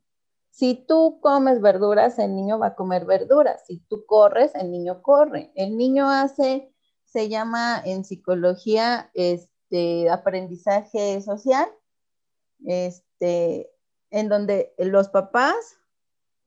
[0.49, 3.63] Si tú comes verduras, el niño va a comer verduras.
[3.67, 5.51] Si tú corres, el niño corre.
[5.55, 6.73] El niño hace,
[7.05, 11.67] se llama en psicología, este, aprendizaje social
[12.65, 13.71] este,
[14.09, 15.55] en donde los papás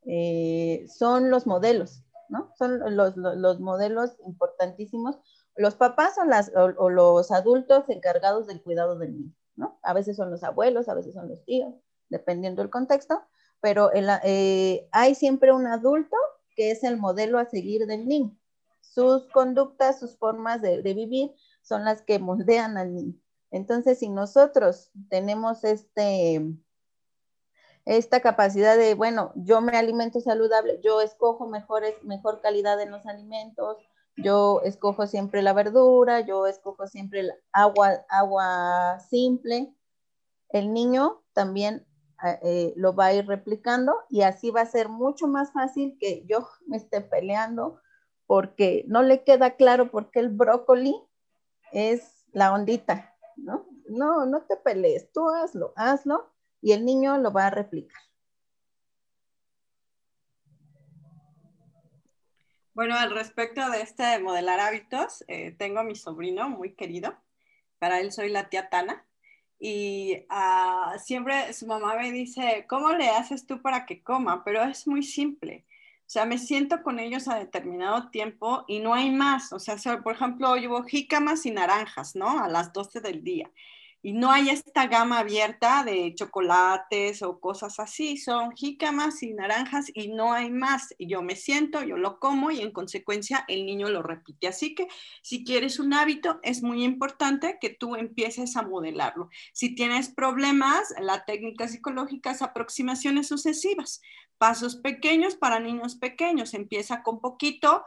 [0.06, 2.52] eh, son los modelos, ¿no?
[2.58, 5.18] Son los, modelos importantísimos.
[5.56, 9.78] Los papás son las, o, los adultos encargados del cuidado del niño, ¿no?
[9.82, 11.74] A veces son los abuelos, a veces son los tíos,
[12.10, 13.22] dependiendo del contexto,
[13.60, 16.16] pero eh, hay siempre un adulto
[16.54, 18.36] que es el modelo a seguir del niño.
[18.80, 23.14] Sus conductas, sus formas de, de vivir son las que moldean al niño.
[23.54, 26.44] Entonces, si nosotros tenemos este,
[27.84, 33.06] esta capacidad de, bueno, yo me alimento saludable, yo escojo mejores, mejor calidad en los
[33.06, 33.76] alimentos,
[34.16, 39.72] yo escojo siempre la verdura, yo escojo siempre el agua, agua simple,
[40.48, 41.86] el niño también
[42.18, 45.96] ah, eh, lo va a ir replicando y así va a ser mucho más fácil
[46.00, 47.80] que yo me esté peleando
[48.26, 50.96] porque no le queda claro por qué el brócoli
[51.70, 53.66] es la ondita, ¿no?
[53.88, 58.00] No, no te pelees, tú hazlo, hazlo y el niño lo va a replicar.
[62.74, 67.14] Bueno, al respecto de este de modelar hábitos, eh, tengo a mi sobrino muy querido.
[67.78, 69.06] Para él soy la tía Tana.
[69.60, 74.42] Y uh, siempre su mamá me dice, ¿cómo le haces tú para que coma?
[74.44, 75.64] Pero es muy simple.
[76.06, 79.52] O sea, me siento con ellos a determinado tiempo y no hay más.
[79.52, 82.38] O sea, por ejemplo, llevo jícamas y naranjas, ¿no?
[82.38, 83.50] A las 12 del día
[84.04, 89.90] y no hay esta gama abierta de chocolates o cosas así, son jícamas y naranjas
[89.94, 90.94] y no hay más.
[90.98, 94.46] Y yo me siento, yo lo como y en consecuencia el niño lo repite.
[94.46, 94.88] Así que
[95.22, 99.30] si quieres un hábito, es muy importante que tú empieces a modelarlo.
[99.54, 104.02] Si tienes problemas, la técnica psicológica es aproximaciones sucesivas,
[104.36, 106.52] pasos pequeños para niños pequeños.
[106.52, 107.86] Empieza con poquito,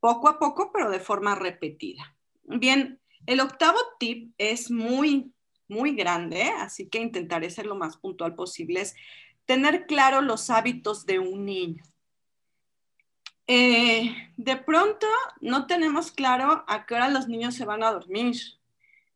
[0.00, 2.16] poco a poco, pero de forma repetida.
[2.42, 5.32] Bien, el octavo tip es muy
[5.68, 8.94] muy grande, así que intentaré ser lo más puntual posible, es
[9.46, 11.84] tener claro los hábitos de un niño.
[13.46, 15.06] Eh, de pronto
[15.40, 18.36] no tenemos claro a qué hora los niños se van a dormir,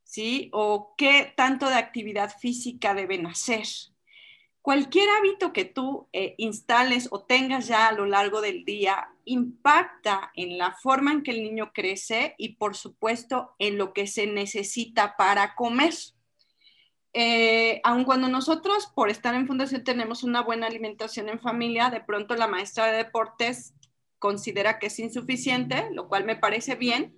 [0.04, 0.50] ¿sí?
[0.52, 3.64] O qué tanto de actividad física deben hacer.
[4.60, 10.30] Cualquier hábito que tú eh, instales o tengas ya a lo largo del día impacta
[10.34, 14.26] en la forma en que el niño crece y por supuesto en lo que se
[14.26, 15.94] necesita para comer
[17.14, 22.00] eh, aun cuando nosotros por estar en fundación tenemos una buena alimentación en familia, de
[22.00, 23.74] pronto la maestra de deportes
[24.18, 27.14] considera que es insuficiente, lo cual me parece bien,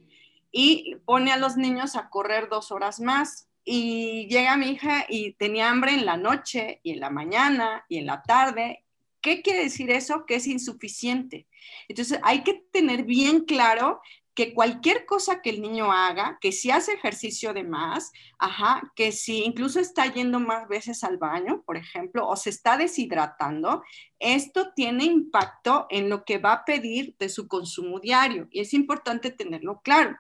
[0.53, 3.49] y pone a los niños a correr dos horas más.
[3.65, 7.99] Y llega mi hija y tenía hambre en la noche y en la mañana y
[7.99, 8.85] en la tarde.
[9.21, 10.25] ¿Qué quiere decir eso?
[10.25, 11.47] Que es insuficiente.
[11.89, 14.01] Entonces hay que tener bien claro
[14.41, 19.13] que cualquier cosa que el niño haga, que si hace ejercicio de más, ajá, que
[19.13, 23.83] si incluso está yendo más veces al baño, por ejemplo, o se está deshidratando,
[24.19, 28.73] esto tiene impacto en lo que va a pedir de su consumo diario y es
[28.73, 30.17] importante tenerlo claro.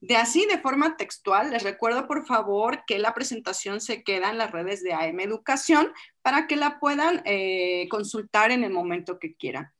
[0.00, 4.38] De así, de forma textual, les recuerdo por favor que la presentación se queda en
[4.38, 5.92] las redes de AM Educación
[6.22, 9.70] para que la puedan eh, consultar en el momento que quieran.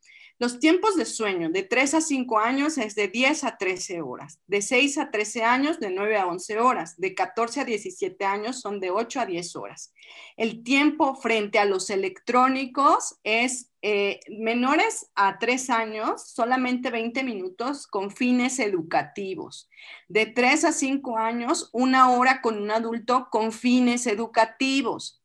[0.41, 4.41] Los tiempos de sueño de 3 a 5 años es de 10 a 13 horas,
[4.47, 8.61] de 6 a 13 años de 9 a 11 horas, de 14 a 17 años
[8.61, 9.93] son de 8 a 10 horas.
[10.37, 17.89] El tiempo frente a los electrónicos es eh, menores a 3 años, solamente 20 minutos
[17.89, 19.69] con fines educativos.
[20.07, 25.18] De 3 a 5 años, una hora con un adulto con fines educativos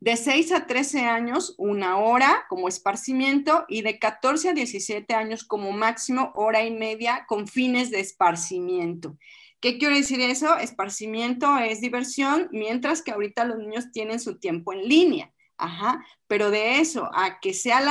[0.00, 5.44] de 6 a 13 años, una hora como esparcimiento y de 14 a 17 años
[5.44, 9.16] como máximo hora y media con fines de esparcimiento.
[9.60, 10.58] ¿Qué quiere decir eso?
[10.58, 15.32] Esparcimiento es diversión, mientras que ahorita los niños tienen su tiempo en línea.
[15.58, 17.84] Ajá, pero de eso a que sean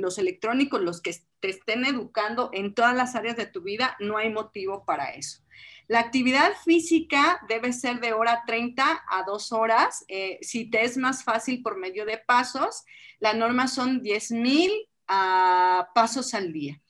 [0.00, 4.16] los electrónicos los que te estén educando en todas las áreas de tu vida, no
[4.16, 5.40] hay motivo para eso.
[5.88, 10.04] La actividad física debe ser de hora 30 a 2 horas.
[10.06, 12.84] Eh, si te es más fácil por medio de pasos,
[13.18, 14.70] la norma son 10,000
[15.08, 16.80] ah, pasos al día.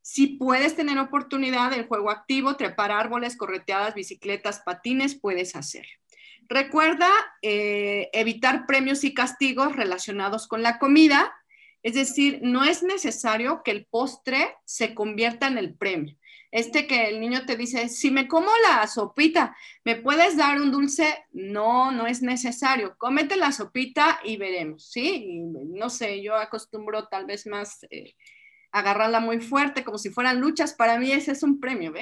[0.00, 5.84] Si puedes tener oportunidad del juego activo, trepar árboles, correteadas, bicicletas, patines, puedes hacer.
[6.48, 7.10] Recuerda
[7.42, 11.34] eh, evitar premios y castigos relacionados con la comida,
[11.86, 16.16] es decir, no es necesario que el postre se convierta en el premio
[16.56, 20.70] este que el niño te dice, si me como la sopita, ¿me puedes dar un
[20.70, 21.26] dulce?
[21.32, 22.96] No, no es necesario.
[22.96, 25.42] Cómete la sopita y veremos, ¿sí?
[25.52, 28.14] no sé, yo acostumbro tal vez más eh,
[28.70, 30.72] agarrarla muy fuerte, como si fueran luchas.
[30.72, 31.92] Para mí ese es un premio.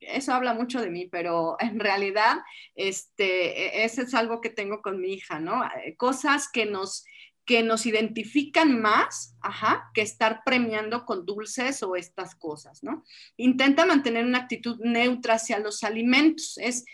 [0.00, 2.38] Eso habla mucho de mí, pero en realidad,
[2.74, 5.62] este, e-, ese es algo que tengo con mi hija, ¿no?
[5.98, 7.04] Cosas que nos
[7.44, 13.04] que nos identifican más, ajá, que estar premiando con dulces o estas cosas, ¿no?
[13.36, 16.56] Intenta mantener una actitud neutra hacia los alimentos.
[16.58, 16.84] Es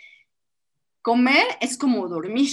[1.02, 2.50] comer es como dormir,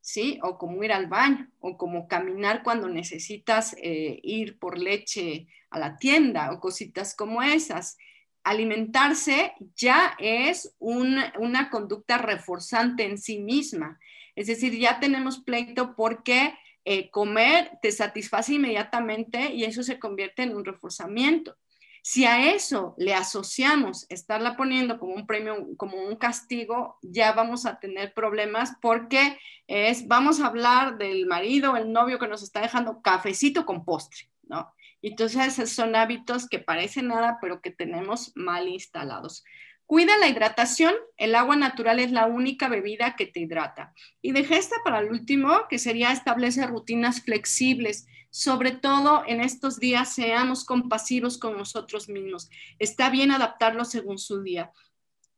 [0.00, 0.38] ¿sí?
[0.42, 5.78] O como ir al baño, o como caminar cuando necesitas eh, ir por leche a
[5.78, 7.96] la tienda, o cositas como esas.
[8.44, 13.98] alimentarse ya es una conducta reforzante en sí misma.
[14.36, 16.54] Es decir, ya tenemos pleito porque
[16.84, 21.56] eh, comer te satisface inmediatamente y eso se convierte en un reforzamiento.
[22.02, 27.66] Si a eso le asociamos estarla poniendo como un premio, como un castigo, ya vamos
[27.66, 32.62] a tener problemas porque es, vamos a hablar del marido el novio que nos está
[32.62, 34.72] dejando cafecito con postre, ¿no?
[35.02, 39.44] Entonces, son hábitos que parecen nada, pero que tenemos mal instalados.
[39.88, 40.94] Cuida la hidratación.
[41.16, 43.94] El agua natural es la única bebida que te hidrata.
[44.20, 48.06] Y dejé esta para el último, que sería establecer rutinas flexibles.
[48.28, 52.50] Sobre todo en estos días, seamos compasivos con nosotros mismos.
[52.78, 54.72] Está bien adaptarlo según su día.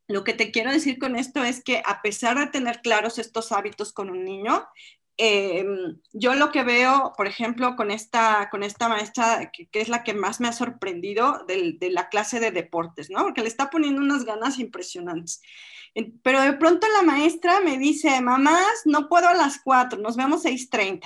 [0.09, 3.53] Lo que te quiero decir con esto es que a pesar de tener claros estos
[3.53, 4.67] hábitos con un niño,
[5.23, 10.03] Em, yo lo que veo, por ejemplo, con esta, con esta maestra, que, es la
[10.03, 13.25] que más me ha sorprendido de, de, la clase de deportes, ¿no?
[13.25, 15.43] Porque le está poniendo unas ganas impresionantes.
[16.23, 20.43] Pero de pronto la maestra me dice, mamás, no puedo a las 4, nos vemos
[20.43, 21.03] 6.30.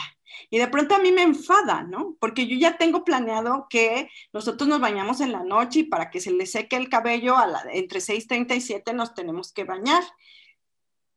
[0.48, 2.16] Y de pronto a mí me enfada, ¿no?
[2.20, 6.20] Porque yo ya tengo planeado que nosotros nos bañamos en la noche y para que
[6.20, 10.04] se le seque el cabello a la, entre 6.30 y 7 nos tenemos que bañar.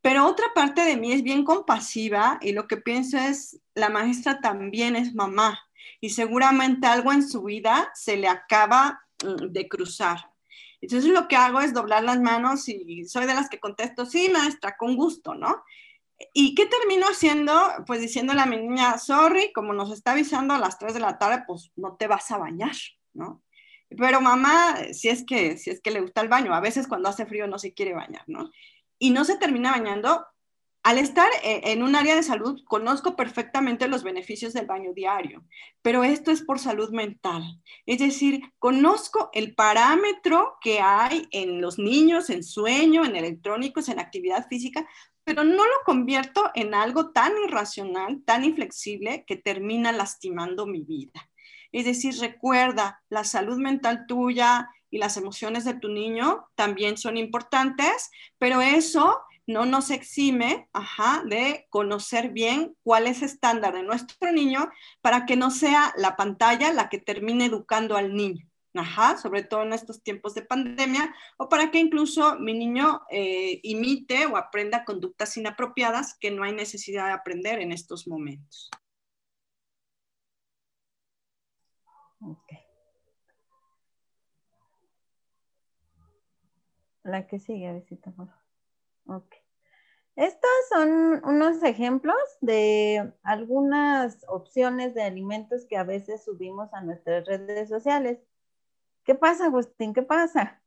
[0.07, 4.39] Pero otra parte de mí es bien compasiva y lo que pienso es, la maestra
[4.39, 5.59] también es mamá
[5.99, 10.31] y seguramente algo en su vida se le acaba mm, de cruzar.
[10.79, 14.29] Entonces lo que hago es doblar las manos y soy de las que contesto, sí,
[14.29, 15.61] maestra, con gusto, ¿no?
[16.33, 17.53] ¿Y qué termino haciendo?
[17.85, 21.17] Pues diciéndole a mi niña, sorry, como nos está avisando a las 3 de la
[21.17, 22.77] tarde, pues no te vas a bañar,
[23.13, 23.43] ¿no?
[23.89, 27.09] Pero mamá, si es que, si es que le gusta el baño, a veces cuando
[27.09, 28.51] hace frío no se quiere bañar, ¿no?
[28.99, 30.25] Y no se termina bañando,
[30.87, 35.43] al estar e, en un área de salud, conozco perfectamente los beneficios del baño diario,
[35.81, 37.43] pero esto es por salud mental.
[37.85, 43.99] Es decir, conozco el parámetro que hay en los niños, en sueño, en electrónicos, en
[43.99, 44.87] actividad física,
[45.25, 51.29] pero no lo convierto en algo tan irracional, tan inflexible, que termina lastimando mi vida.
[51.73, 57.17] Es decir, recuerda, la salud mental tuya, y las emociones de tu niño también son
[57.17, 60.69] importantes, pero eso no nos exime
[61.25, 64.69] de conocer bien cuál es el estándar de nuestro niño
[65.01, 68.45] para que no sea la pantalla la que termine educando al niño.
[69.19, 74.27] sobre todo en estos tiempos de pandemia, o para que incluso mi niño eh, imite
[74.27, 78.69] o aprenda conductas inapropiadas que no hay necesidad de aprender en estos momentos.
[82.21, 82.66] Okay.
[87.07, 88.13] La que sigue, visita.
[89.05, 89.33] Ok.
[90.17, 97.25] Estos son unos ejemplos de algunas opciones de alimentos que a veces subimos a nuestras
[97.25, 98.19] redes sociales.
[99.05, 99.93] ¿Qué pasa, Agustín?
[99.93, 100.61] ¿Qué pasa?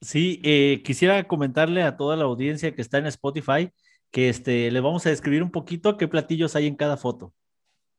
[0.00, 3.70] Sí, eh, quisiera comentarle a toda la audiencia que está en Spotify
[4.10, 7.34] que este, le vamos a describir un poquito qué platillos hay en cada foto.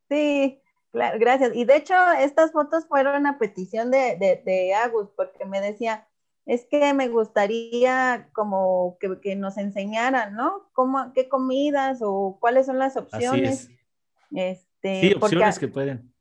[0.09, 0.59] Sí,
[0.89, 1.55] claro, gracias.
[1.55, 6.07] Y de hecho, estas fotos fueron a petición de, de, de Agus, porque me decía,
[6.45, 10.69] es que me gustaría como que, nos enseñaran, ¿no?
[10.73, 13.69] ¿Cómo, ¿Qué comidas o cuáles son las opciones?
[14.31, 16.13] Este, sí, opciones que pueden.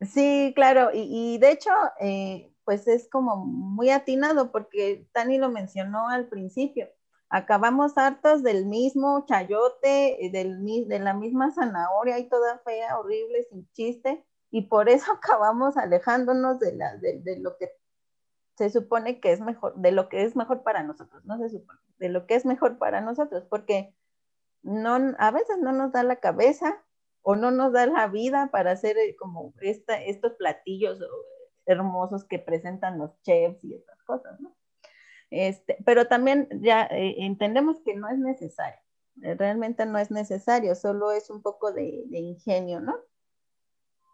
[0.00, 6.08] Sí, claro, y, de hecho, eh, pues es como muy atinado porque Tani lo mencionó
[6.08, 6.88] al principio.
[7.28, 13.44] Acabamos hartos del mismo chayote, eh, del, de la misma zanahoria y toda fea, horrible,
[13.44, 17.70] sin chiste, y por eso acabamos alejándonos de, la, de, de lo que
[18.60, 21.80] se supone que es mejor, de lo que es mejor para nosotros, no se supone,
[21.98, 23.94] de lo que es mejor para nosotros, porque
[24.62, 26.84] no, a veces no nos da la cabeza
[27.22, 30.98] o no nos da la vida para hacer eh, como esta, estos platillos
[31.64, 34.54] hermosos que presentan los chefs y estas cosas, ¿no?
[35.30, 38.80] Este, pero también ya eh, entendemos que no es necesario,
[39.22, 42.94] eh, realmente no es necesario, solo es un poco de, ingenio, ¿no?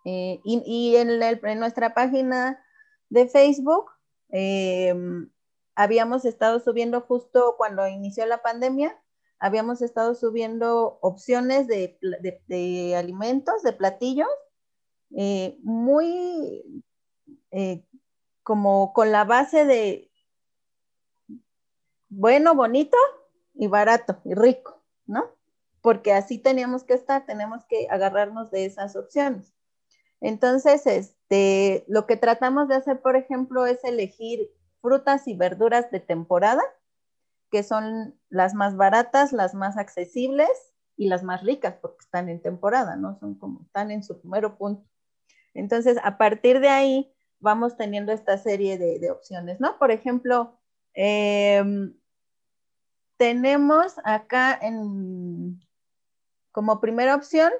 [0.05, 2.63] y, y en, en, nuestra página
[3.09, 3.91] de Facebook
[4.29, 5.31] Em,
[5.75, 9.01] habíamos estado subiendo justo cuando inició la pandemia,
[9.39, 14.29] habíamos estado subiendo opciones de, alimentos, de platillos,
[15.17, 16.85] eh, muy
[17.51, 17.85] eh,
[18.43, 20.11] como con la base de
[22.09, 22.97] bueno, bonito
[23.55, 25.25] y barato y rico, ¿no?
[25.83, 29.56] Porque así teníamos que estar, tenemos que agarrarnos de esas opciones.
[30.21, 34.51] Entonces, este, lo que tratamos de hacer, por ejemplo, es elegir
[34.81, 36.63] frutas y verduras de temporada,
[37.51, 40.49] que son las más baratas, las más accesibles
[40.97, 43.19] y las más ricas, porque están en temporada, ¿no?
[43.19, 44.89] Son como, están en su primero punto.
[45.55, 49.79] Entonces, a partir de ahí, vamos teniendo esta serie de, opciones, ¿no?
[49.79, 50.59] Por ejemplo,
[50.97, 51.95] Em,
[53.19, 55.61] tenemos acá en,
[56.53, 57.53] como primera opción,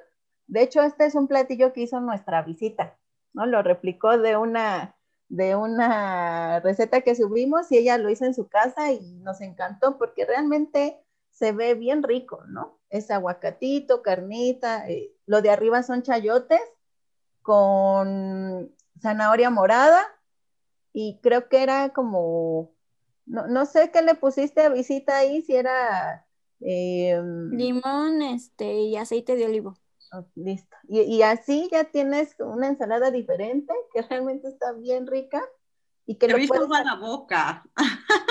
[0.47, 2.97] de hecho, este es un platillo que hizo nuestra visita,
[3.33, 3.45] ¿no?
[3.45, 4.95] Lo replicó de una,
[5.27, 9.97] de una receta que subimos y ella lo hizo en su casa y nos encantó
[9.97, 10.97] porque realmente
[11.31, 12.79] se ve bien rico, ¿no?
[12.89, 16.61] Es aguacatito, carnita, eh, lo de arriba son chayotes
[17.41, 20.01] con zanahoria morada
[20.93, 22.71] y creo que era como,
[23.25, 26.25] no, sé qué le pusiste a visita ahí, si era...
[26.59, 29.77] Em, Limón este, y aceite de olivo.
[30.13, 30.75] Oh, listo.
[30.87, 35.41] Y, así ya tienes una ensalada diferente que realmente está bien rica
[36.05, 37.63] y que lo puedes a la boca.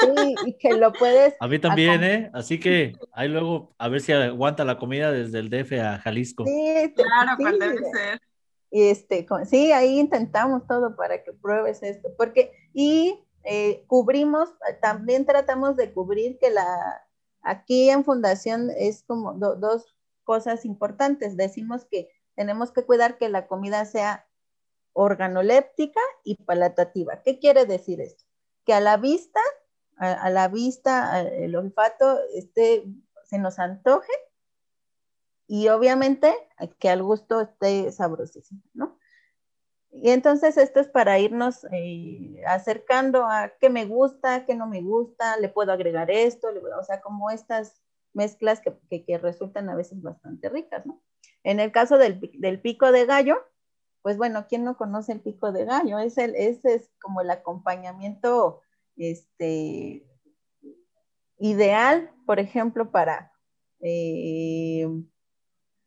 [0.00, 1.34] Sí, y que lo puedes.
[1.40, 2.30] A mí también, ¿eh?
[2.32, 6.44] Así que ahí luego a ver si aguanta la comida desde el DF a Jalisco.
[6.44, 8.20] Sí, claro, cuál debe ser.
[8.70, 14.50] Y este, sí, ahí intentamos todo para que pruebes esto, porque y eh, cubrimos,
[14.82, 17.02] también tratamos de cubrir que la
[17.42, 19.95] aquí en Fundación es como dos
[20.26, 21.38] cosas importantes.
[21.38, 24.26] Decimos que tenemos que cuidar que la comida sea
[24.92, 27.22] organoléptica y palatativa.
[27.22, 28.24] ¿Qué quiere decir esto?
[28.64, 29.40] Que a la vista,
[29.96, 32.84] a, la vista, el olfato este,
[33.24, 34.12] se nos antoje
[35.46, 36.34] y obviamente
[36.78, 38.60] que al gusto esté sabrosísimo.
[39.92, 44.82] Y entonces esto es para irnos eh, acercando a qué me gusta, qué no me
[44.82, 46.48] gusta, le puedo agregar esto,
[46.78, 47.80] o sea, como estas
[48.16, 51.00] mezclas que, resultan a veces bastante ricas, ¿no?
[51.44, 52.18] En el caso del,
[52.60, 53.36] pico de gallo,
[54.02, 55.98] pues bueno, ¿quién no conoce el pico de gallo?
[55.98, 58.62] Es ese es como el acompañamiento
[58.96, 60.04] este,
[61.38, 63.32] ideal, por ejemplo, para
[63.80, 64.88] eh,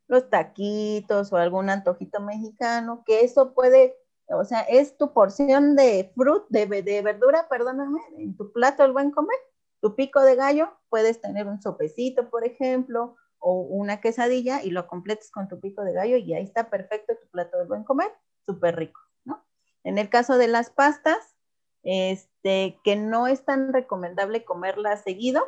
[0.07, 6.11] los taquitos o algún antojito mexicano, que eso puede, o sea, es tu porción de
[6.15, 9.37] fruta, de, de verdura, perdóname, en tu plato el buen comer
[9.81, 14.87] tu pico de gallo, puedes tener un sopecito, por ejemplo, o una quesadilla y lo
[14.87, 18.11] completes con tu pico de gallo y ahí está perfecto tu plato de buen comer,
[18.45, 19.45] súper rico, ¿no?
[19.83, 21.35] En el caso de las pastas,
[21.83, 25.41] este, que no es tan recomendable comerlas seguido,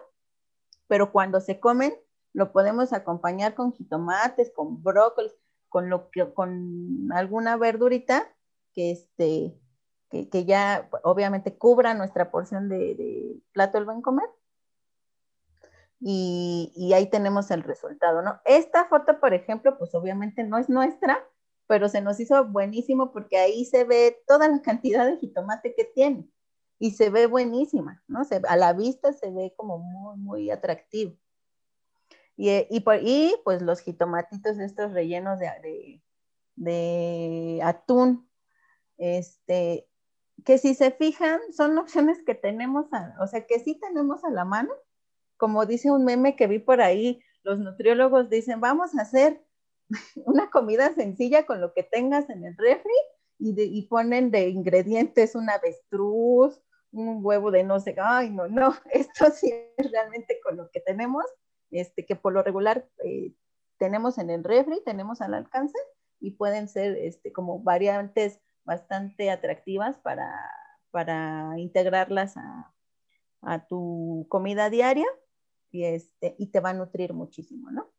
[0.88, 1.94] pero cuando se comen,
[2.34, 5.34] lo podemos acompañar con jitomates, con brócolis,
[5.68, 8.34] con, lo que, con alguna verdurita
[8.74, 9.61] que, este,
[10.12, 14.30] que, ya obviamente cubra nuestra porción de, plato del buen comer.
[16.00, 18.42] Y, ahí tenemos el resultado, ¿no?
[18.46, 21.24] Esta foto, por ejemplo, pues obviamente no es nuestra,
[21.68, 25.86] pero se nos hizo buenísimo porque ahí se ve toda la cantidad de jitomate que
[25.86, 26.28] tiene
[26.80, 28.26] y se ve buenísima, ¿no?
[28.26, 31.16] Se, a la vista se ve como muy, muy atractivo.
[32.36, 36.02] Y, y, pues los jitomatitos estos rellenos de, de,
[36.56, 38.28] de atún,
[38.98, 39.88] este,
[40.46, 42.88] que si se fijan, son opciones que tenemos,
[43.20, 44.74] o sea, que sí tenemos a la mano.
[45.38, 49.44] Como dice un meme que vi por ahí, los nutriólogos dicen, vamos a hacer
[50.26, 52.94] una comida sencilla con lo que tengas en el refri
[53.40, 56.62] y, ponen de ingredientes un avestruz,
[56.92, 60.80] un huevo de no sé, ay, no, no, esto sí es realmente con lo que
[60.80, 61.26] tenemos,
[61.72, 63.34] este, que por lo regular eh,
[63.78, 65.78] tenemos en el refri, tenemos al alcance
[66.20, 70.30] y pueden ser este, como variantes bastante atractivas para,
[70.92, 72.74] para integrarlas a,
[73.68, 75.08] tu comida diaria
[75.72, 77.92] y, este, y te va a nutrir muchísimo, ¿no?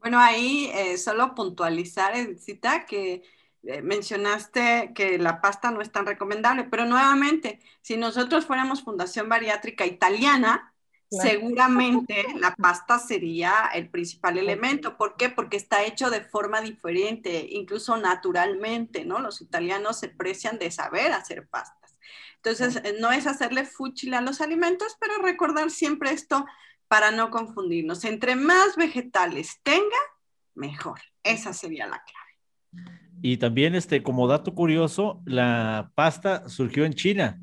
[0.00, 3.22] Bueno, ahí eh, solo puntualizar, Cita, que
[3.62, 9.28] eh, mencionaste que la pasta no es tan recomendable, pero nuevamente, si nosotros fuéramos Fundación
[9.28, 10.74] Bariátrica Italiana,
[11.10, 14.98] Seguramente la pasta sería el principal elemento.
[14.98, 15.30] ¿Por qué?
[15.30, 19.18] Porque está hecho de forma diferente, incluso naturalmente, ¿no?
[19.18, 21.98] Los italianos se precian de saber hacer pastas.
[22.36, 26.44] Entonces, no es hacerle fúchile a los alimentos, pero recordar siempre esto
[26.88, 28.04] para no confundirnos.
[28.04, 29.96] Entre más vegetales tenga,
[30.54, 31.00] mejor.
[31.22, 32.86] Esa sería la clave.
[33.22, 37.40] Y también, este, como dato curioso, la pasta surgió en China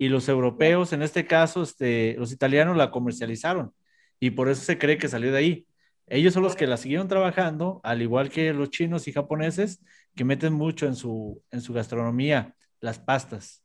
[0.00, 3.74] y los europeos, en este caso, este, los italianos la comercializaron
[4.18, 5.66] y por eso se cree que salió de ahí.
[6.06, 9.82] Ellos son los que la siguieron trabajando, al igual que los chinos y japoneses,
[10.16, 13.62] que meten mucho en su, en su gastronomía las pastas.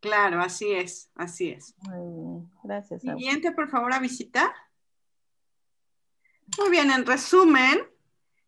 [0.00, 1.74] Claro, así es, así es.
[2.62, 3.02] gracias.
[3.02, 4.50] Siguiente, por favor, a visitar.
[6.58, 7.82] Muy bien, en resumen,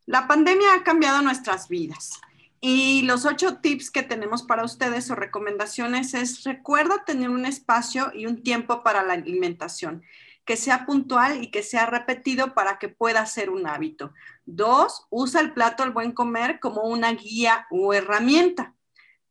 [0.07, 2.23] la pandemia ha cambiado nuestras vidas.
[2.61, 8.11] Y los ocho tips que tenemos para ustedes o recomendaciones es recuerda tener un espacio
[8.15, 10.03] y un tiempo para la alimentación,
[10.45, 14.13] que sea puntual y que sea repetido para que pueda ser un hábito.
[14.47, 18.75] Dos, usa el plato al buen comer como una guía o herramienta.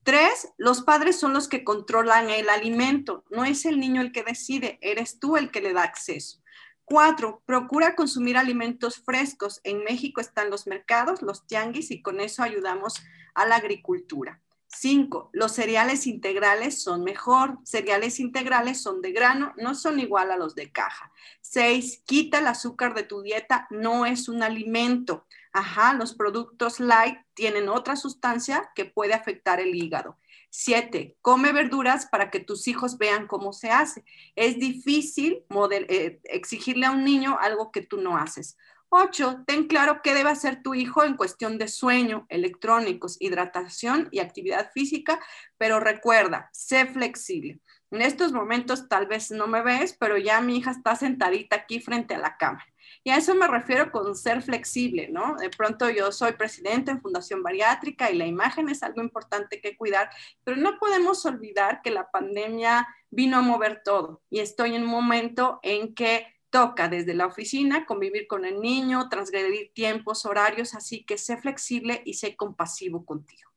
[0.04, 3.24] Tres, los padres son los que controlan el alimento.
[3.32, 6.44] No es el niño el que decide, eres tú el que le da acceso.
[6.88, 9.60] Cuatro, procura consumir alimentos frescos.
[9.64, 13.02] En México están los mercados, los tianguis y con eso ayudamos
[13.34, 14.40] a la agricultura.
[14.68, 17.58] Cinco, los cereales integrales son mejor.
[17.64, 21.12] Cereales integrales son de grano, no son igual a los de caja.
[21.42, 25.26] Seis, quita el azúcar de tu dieta, no es un alimento.
[25.58, 30.20] Ajá, los productos light tienen otra sustancia que puede afectar el hígado.
[30.50, 34.04] Siete, come verduras para que tus hijos vean cómo se hace.
[34.36, 38.58] Es difícil eh, exigirle a un niño algo que tú no haces.
[38.90, 44.20] Ocho, ten claro qué debe hacer tu hijo en cuestión de sueño, electrónicos, hidratación y
[44.20, 45.22] actividad física,
[45.58, 47.62] pero recuerda, sé flexible.
[47.92, 51.80] En estos momentos tal vez no me ves, pero ya mi hija está sentadita aquí
[51.80, 52.66] frente a la cámara.
[53.06, 55.36] Y a eso me refiero con ser flexible, ¿no?
[55.36, 59.78] De pronto yo soy presidente en Fundación Bariátrica y la imagen es algo importante que
[59.78, 60.10] cuidar,
[60.44, 64.90] pero no podemos olvidar que la pandemia vino a mover todo y estoy en un
[64.90, 71.04] momento en que toca desde la oficina convivir con el niño, transgredir tiempos, horarios, así
[71.06, 73.52] que sé flexible y sé compasivo contigo.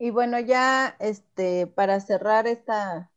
[0.00, 3.12] Y bueno, ya este, para cerrar esta,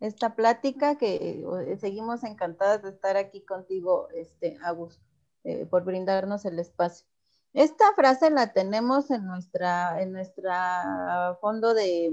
[0.00, 5.00] esta plática, que eh, seguimos encantadas de estar aquí contigo, este, Agus,
[5.44, 7.06] eh, por brindarnos el espacio.
[7.52, 12.12] Esta frase la tenemos en nuestra, en nuestra fondo de,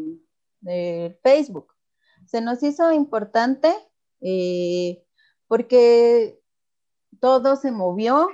[0.61, 1.73] de Facebook.
[2.25, 3.75] Se nos hizo importante
[4.21, 5.03] eh,
[5.47, 6.41] porque
[7.19, 8.29] todo se movió,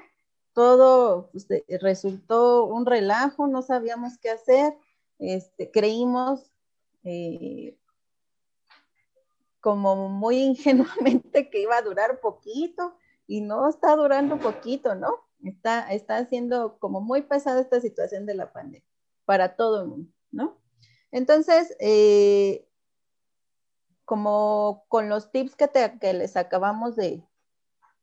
[0.53, 1.47] todo pues,
[1.81, 4.77] resultó un relajo, no sabíamos qué hacer,
[5.17, 6.51] este, creímos
[7.03, 7.78] eh,
[9.60, 12.95] como muy ingenuamente que iba a durar poquito
[13.28, 15.16] y no está durando poquito, ¿no?
[15.43, 18.88] Está, está siendo como muy pesada esta situación de la pandemia
[19.26, 20.57] para todo el mundo, ¿no?
[21.12, 22.68] Entonces, eh,
[24.05, 25.70] como con los tips que,
[26.01, 27.24] que les acabamos de,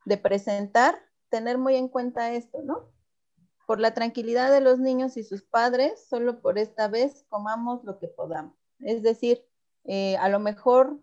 [0.04, 0.96] de, presentar,
[1.28, 2.92] tener muy en cuenta esto, ¿no?
[3.66, 7.98] Por la tranquilidad de los niños y sus padres, solo por esta vez comamos lo
[7.98, 8.54] que podamos.
[8.78, 9.44] Es decir,
[9.84, 11.00] eh, a lo mejor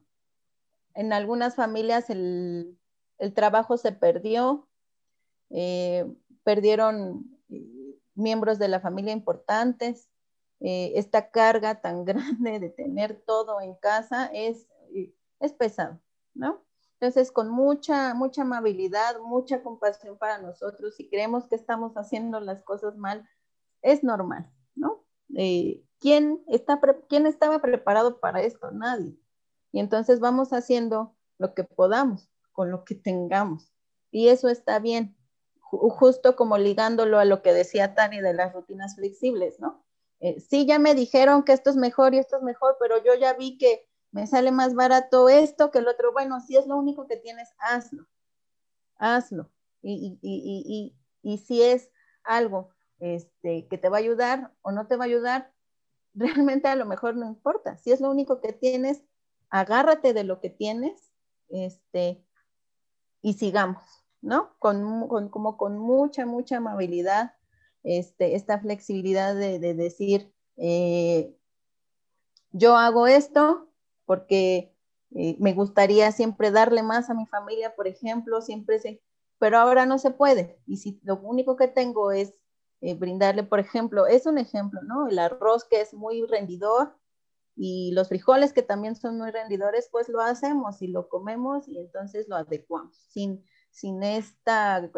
[0.93, 2.77] en algunas familias el,
[3.17, 4.67] el trabajo se perdió,
[5.49, 6.05] eh,
[6.43, 7.25] perdieron
[8.15, 10.09] miembros de la familia importantes,
[10.59, 14.67] eh, esta carga tan grande de tener todo en casa es,
[15.39, 15.99] es pesado,
[16.33, 16.63] ¿no?
[16.99, 22.63] Entonces, con mucha, mucha amabilidad, mucha compasión para nosotros, si creemos que estamos haciendo las
[22.63, 23.27] cosas mal,
[23.81, 25.03] es normal, ¿no?
[25.35, 26.79] Eh, ¿quién, está
[27.09, 28.71] ¿Quién estaba preparado para esto?
[28.71, 29.17] Nadie.
[29.73, 33.73] Y entonces vamos haciendo lo que podamos, con lo que tengamos.
[34.11, 35.17] Y eso está bien,
[35.59, 39.83] justo como ligándolo a lo que decía Tani de las rutinas flexibles, ¿no?
[40.19, 43.15] Eh, sí, ya me dijeron que esto es mejor y esto es mejor, pero yo
[43.15, 46.13] ya vi que me sale más barato esto que el otro.
[46.13, 48.07] Bueno, si es lo único que tienes, hazlo,
[48.97, 49.49] hazlo.
[49.81, 51.89] Y, y, si es
[52.23, 52.69] algo
[52.99, 55.51] este, que te va a ayudar o no te va a ayudar,
[56.13, 57.75] realmente a lo mejor no importa.
[57.77, 59.03] Si es lo único que tienes,
[59.53, 61.11] agárrate de lo que tienes
[61.49, 62.25] este,
[63.21, 63.83] y sigamos,
[64.19, 64.55] ¿no?
[64.57, 67.35] Con, como con mucha, mucha amabilidad,
[67.83, 71.37] este, esta flexibilidad de, decir, eh,
[72.51, 73.69] yo hago esto
[74.05, 74.75] porque
[75.11, 79.03] eh, me gustaría siempre darle más a mi familia, por ejemplo, siempre se,
[79.37, 80.59] pero ahora no se puede.
[80.65, 82.33] Y si lo único que tengo es
[82.81, 85.07] eh, brindarle, por ejemplo, es un ejemplo, ¿no?
[85.07, 86.95] El arroz que es muy rendidor
[87.55, 91.79] y los frijoles que también son muy rendidores, pues lo hacemos y lo comemos y
[91.79, 94.89] entonces lo adecuamos sin, sin, esta,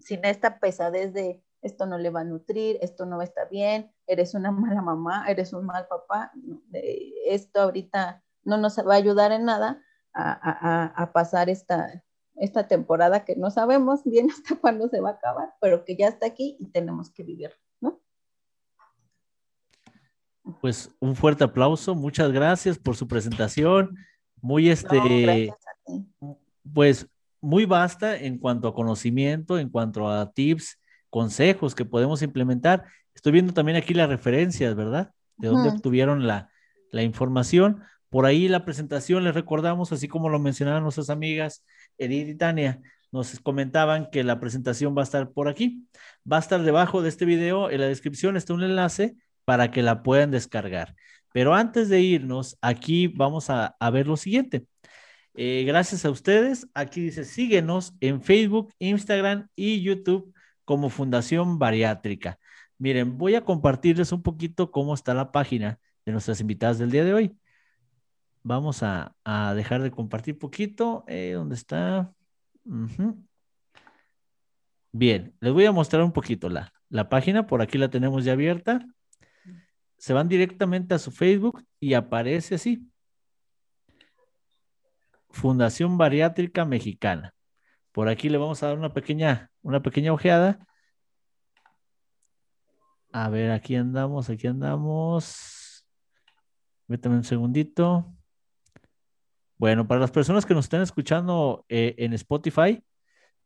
[0.00, 4.34] sin esta pesadez de esto no le va a nutrir, esto no está bien, eres
[4.34, 6.32] una mala mamá, eres un mal papá,
[7.26, 9.82] esto ahorita no nos va a ayudar en nada
[10.14, 12.02] a, pasar esta,
[12.34, 16.08] esta temporada que no sabemos bien hasta cuándo se va a acabar, pero que ya
[16.08, 17.69] está aquí y tenemos que vivir, ¿no?
[20.60, 23.96] Pues un fuerte aplauso, muchas gracias por su presentación,
[24.40, 25.52] muy este,
[26.72, 27.06] pues
[27.40, 30.78] muy vasta en cuanto a conocimiento, en cuanto a tips,
[31.10, 32.84] consejos que podemos implementar.
[33.14, 35.12] Estoy viendo también aquí las referencias, ¿verdad?
[35.36, 36.50] De dónde obtuvieron la,
[36.90, 37.82] la información.
[38.08, 41.64] Por ahí la presentación, les recordamos, así como lo mencionaron nuestras amigas
[41.98, 42.80] Edith y Tania,
[43.12, 45.86] nos comentaban que la presentación va a estar por aquí.
[46.30, 49.16] Va a estar debajo de este video, en la descripción está un enlace
[49.50, 50.94] para que la puedan descargar.
[51.32, 54.64] Pero antes de irnos, aquí vamos a, ver lo siguiente.
[55.34, 60.32] Eh, gracias a ustedes, aquí dice síguenos en Facebook, Instagram y YouTube
[60.64, 62.38] como Fundación Bariátrica.
[62.78, 67.02] Miren, voy a compartirles un poquito cómo está la página de nuestras invitadas del día
[67.02, 67.36] de hoy.
[68.44, 69.16] Vamos a,
[69.56, 71.02] dejar de compartir poquito.
[71.08, 72.14] Eh, ¿Dónde está?
[74.92, 77.48] Bien, les voy a mostrar un poquito la, la página.
[77.48, 78.86] Por aquí la tenemos ya abierta.
[80.00, 82.90] Se van directamente a su Facebook y aparece así.
[85.28, 87.34] Fundación Bariátrica Mexicana.
[87.92, 90.66] Por aquí le vamos a dar una pequeña, una pequeña ojeada.
[93.12, 95.84] A ver, aquí andamos, aquí andamos.
[96.86, 98.10] Métame un segundito.
[99.58, 102.82] Bueno, para las personas que nos están escuchando eh, en Spotify,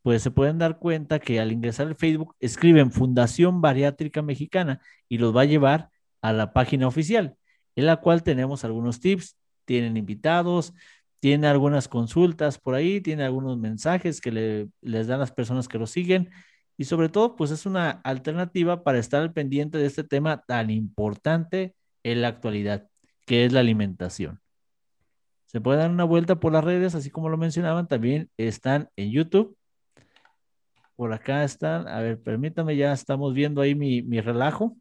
[0.02, 5.18] pues se pueden dar cuenta que al ingresar al Facebook escriben Fundación Bariátrica Mexicana y
[5.18, 5.90] los va a llevar
[6.24, 7.36] a la página oficial,
[7.76, 10.72] en la cual tenemos algunos tips, tienen invitados,
[11.20, 15.78] tiene algunas consultas por ahí, tiene algunos mensajes que le, les dan las personas que
[15.78, 16.30] lo siguen
[16.76, 20.70] y sobre todo, pues es una alternativa para estar al pendiente de este tema tan
[20.70, 22.88] importante en la actualidad,
[23.26, 24.40] que es la alimentación.
[25.46, 29.10] Se puede dar una vuelta por las redes, así como lo mencionaban, también están en
[29.12, 29.56] YouTube.
[30.96, 34.76] Por acá están, a ver, permítame, ya estamos viendo ahí mi, relajo,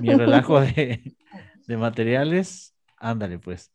[0.00, 1.14] mi relajo de,
[1.66, 2.74] de materiales.
[2.96, 3.72] Ándale, pues.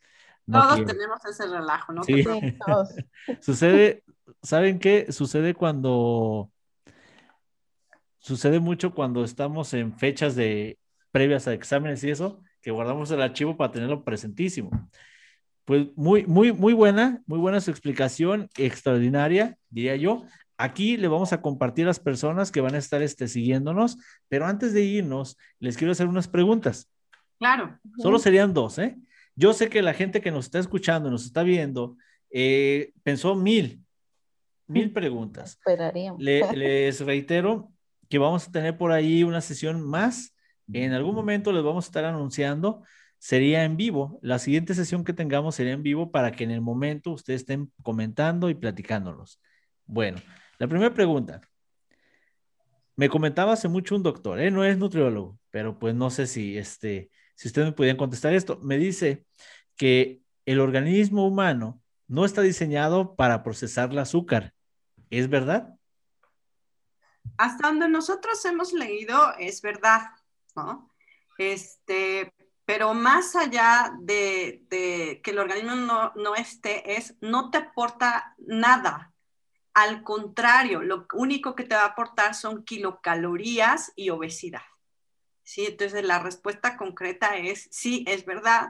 [0.51, 2.03] Todos tenemos ese relajo, ¿no?
[2.03, 2.23] Sí.
[3.41, 4.03] Sucede,
[4.43, 5.11] ¿saben qué?
[5.11, 6.51] Sucede cuando,
[8.19, 10.77] sucede mucho cuando estamos en fechas de
[11.11, 14.69] previas a exámenes y eso, que guardamos el archivo para tenerlo presentísimo.
[15.63, 20.25] Pues muy, muy, muy buena, muy buena su explicación, extraordinaria, diría yo.
[20.57, 23.97] Aquí le vamos a compartir a las personas que van a estar este, siguiéndonos,
[24.29, 26.89] pero antes de irnos, les quiero hacer unas preguntas.
[27.39, 27.77] Claro.
[27.97, 28.97] Solo serían dos, ¿eh?
[29.35, 31.97] Yo sé que la gente que nos está escuchando, nos está viendo,
[32.29, 33.83] eh, pensó mil,
[34.67, 35.59] mil preguntas.
[36.17, 37.71] les reitero
[38.09, 40.35] que vamos a tener por ahí una sesión más.
[40.71, 42.83] En algún momento les vamos a estar anunciando.
[43.17, 44.19] Sería en vivo.
[44.21, 47.71] La siguiente sesión que tengamos sería en vivo para que en el momento ustedes estén
[47.81, 49.41] comentando y platicándonos.
[49.85, 50.19] Bueno,
[50.57, 51.41] la primera pregunta.
[52.95, 54.51] Me comentaba hace mucho un doctor, ¿eh?
[54.51, 58.59] no es nutriólogo, pero pues no sé si este, si ustedes me pudieran contestar esto.
[58.61, 59.25] Me dice
[59.75, 64.53] que el organismo humano no está diseñado para procesar el azúcar.
[65.09, 65.75] ¿Es verdad?
[67.37, 70.11] Hasta donde nosotros hemos leído es verdad,
[70.55, 70.89] ¿no?
[71.37, 72.33] Este,
[72.65, 79.13] pero más allá de, que el organismo no, no, esté, es no te aporta nada.
[79.75, 84.61] Al contrario, lo único que te va a aportar son kilocalorías y obesidad.
[85.43, 85.65] ¿sí?
[85.65, 88.69] Entonces la respuesta concreta es sí, es verdad,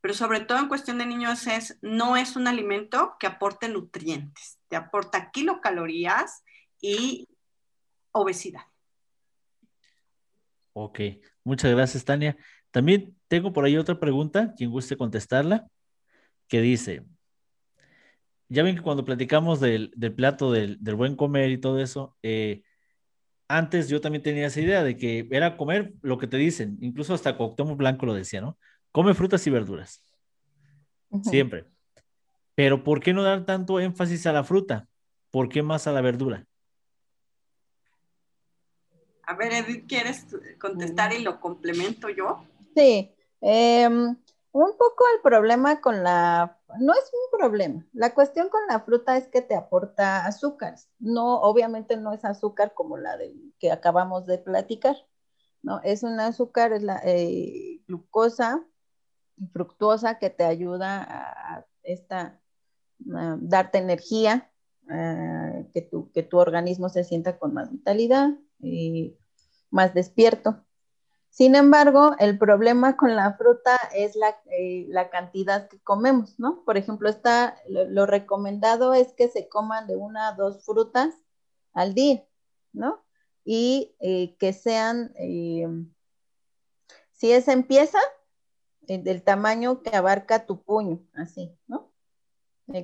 [0.00, 4.58] pero sobre todo en cuestión de niños es, no es un alimento que aporte nutrientes,
[4.68, 6.42] te aporta kilocalorías
[6.80, 7.28] y
[8.12, 8.62] obesidad.
[10.72, 11.00] Ok,
[11.44, 12.36] muchas gracias, Tania.
[12.70, 15.66] También tengo por ahí otra pregunta, quien guste contestarla,
[16.46, 17.04] que dice,
[18.48, 22.62] ya ven que cuando platicamos del, plato del, buen comer y todo eso, eh,
[23.46, 27.14] antes yo también tenía esa idea de que era comer lo que te dicen, incluso
[27.14, 28.58] hasta Cuauhtémoc Blanco lo decía, ¿no?
[28.92, 30.02] Come frutas y verduras.
[31.22, 31.64] Siempre.
[32.54, 34.88] Pero ¿por qué no dar tanto énfasis a la fruta?
[35.30, 36.44] ¿Por qué más a la verdura?
[39.22, 40.26] A ver, Edith, ¿quieres
[40.58, 42.44] contestar y lo complemento yo?
[42.74, 43.12] Sí.
[43.40, 44.16] Em,
[44.52, 49.16] un poco el problema con la, no es un problema, la cuestión con la fruta
[49.16, 54.26] es que te aporta azúcares, no, obviamente no es azúcar como la de, que acabamos
[54.26, 54.96] de platicar,
[55.62, 55.80] ¿no?
[55.82, 58.64] Es un azúcar, es la eh, glucosa
[59.36, 62.40] y fructuosa que te ayuda a esta,
[62.98, 64.50] darte energía,
[65.74, 69.16] que, tu, que tu organismo se sienta con más vitalidad y
[69.70, 70.64] más despierto.
[71.38, 76.64] Sin embargo, el problema con la fruta es la, eh, cantidad que comemos, ¿no?
[76.64, 81.14] Por ejemplo, está, lo, recomendado es que se coman de una a dos frutas
[81.74, 82.26] al día,
[82.72, 83.04] ¿no?
[83.44, 85.68] Y eh, que sean, eh,
[87.12, 88.00] si es en pieza,
[88.80, 91.92] del tamaño que abarca tu puño, así, ¿no?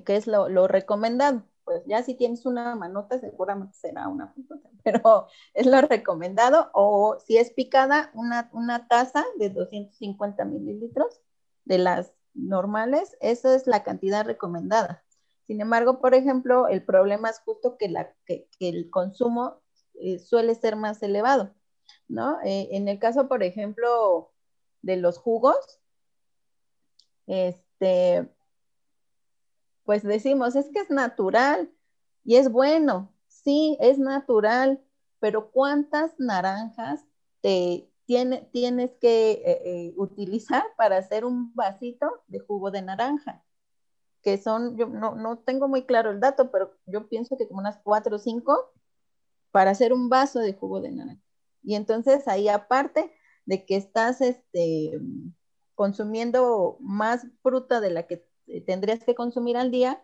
[0.05, 5.28] que es lo recomendado pues ya si tienes una manota seguramente será una fruta, pero
[5.54, 6.70] es lo recomendado.
[6.74, 11.20] O si es picada, una, una taza de 250 mililitros
[11.64, 15.04] de las normales, esa es la cantidad recomendada.
[15.46, 19.60] Sin embargo, por ejemplo, el problema es justo que, la, que, el consumo
[19.94, 21.54] eh, suele ser más elevado,
[22.08, 22.40] ¿no?
[22.44, 24.32] Eh, en el caso, por ejemplo,
[24.82, 25.80] de los jugos,
[27.26, 28.28] este,
[29.85, 31.70] pues decimos, es que es natural
[32.24, 34.82] y es bueno, sí, es natural,
[35.20, 37.05] pero ¿cuántas naranjas
[37.41, 43.45] te tiene, tienes que eh, eh, utilizar para hacer un vasito de jugo de naranja?
[44.22, 47.61] Que son, yo no, no tengo muy claro el dato, pero yo pienso que como
[47.61, 48.72] unas cuatro o cinco
[49.51, 51.22] para hacer un vaso de jugo de naranja.
[51.62, 53.14] Y entonces ahí aparte
[53.45, 54.99] de que estás este,
[55.74, 58.26] consumiendo más fruta de la que
[58.66, 60.03] tendrías que consumir al día,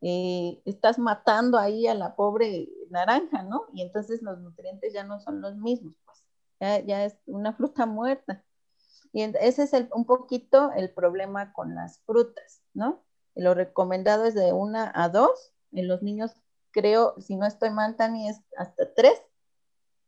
[0.00, 3.66] eh, estás matando ahí a la pobre naranja, ¿no?
[3.72, 6.22] Y entonces los nutrientes ya no son los mismos, pues
[6.86, 8.44] ya, es una fruta muerta.
[9.12, 13.04] Y ese es un poquito el problema con las frutas, ¿no?
[13.34, 15.52] Lo recomendado es de una a dos.
[15.72, 16.32] En los niños,
[16.70, 19.22] creo, si no estoy mal, Tani, es hasta tres,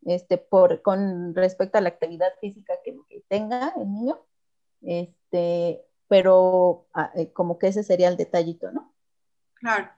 [0.05, 2.97] este, por, con respecto a la actividad física que,
[3.29, 4.21] tenga el niño.
[4.83, 8.95] Este, pero ah, eh, como que ese sería el detallito, ¿no?
[9.55, 9.91] Claro.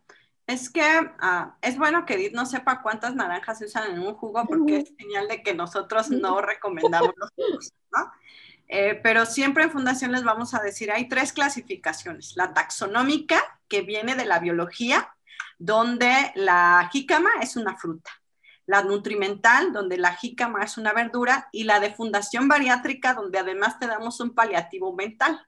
[0.47, 4.15] Es que ah, es bueno que Edith no sepa cuántas naranjas se usan en un
[4.15, 8.11] jugo porque es señal de que nosotros no recomendamos los jugos, ¿no?
[8.67, 12.35] Eh, pero siempre en Fundación les vamos a decir, hay tres clasificaciones.
[12.35, 15.15] La taxonómica, que viene de la biología,
[15.59, 18.11] donde la jícama es una fruta.
[18.65, 21.51] La nutrimental, donde la jícama es una verdura.
[21.53, 25.47] Y la de Fundación Bariátrica, donde además te damos un paliativo mental.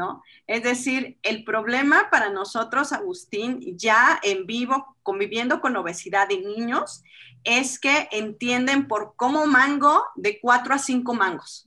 [0.00, 0.22] ¿No?
[0.46, 7.04] Es decir, el problema para nosotros, Agustín, ya en vivo, conviviendo con obesidad de niños,
[7.44, 11.66] es que entienden por cómo mango de cuatro a cinco mangos,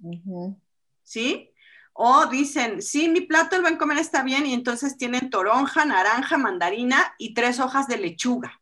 [1.03, 1.51] ¿sí?
[1.93, 6.37] O dicen, sí, mi plato el buen comer está bien, y entonces tienen toronja, naranja,
[6.37, 8.59] mandarina y tres hojas de lechuga.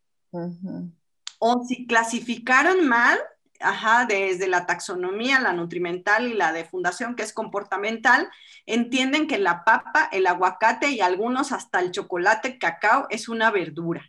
[1.39, 3.17] O si clasificaron mal,
[3.62, 8.30] ajá, desde la taxonomía, la nutrimental y la de fundación, que es comportamental,
[8.66, 14.03] entienden que la papa, el aguacate y algunos hasta el chocolate, cacao, es una verdura.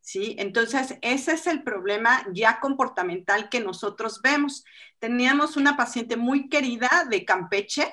[0.00, 0.36] ¿Sí?
[0.38, 4.64] Entonces, ese es el problema ya comportamental que nosotros vemos.
[4.98, 7.92] Teníamos una paciente muy querida de Campeche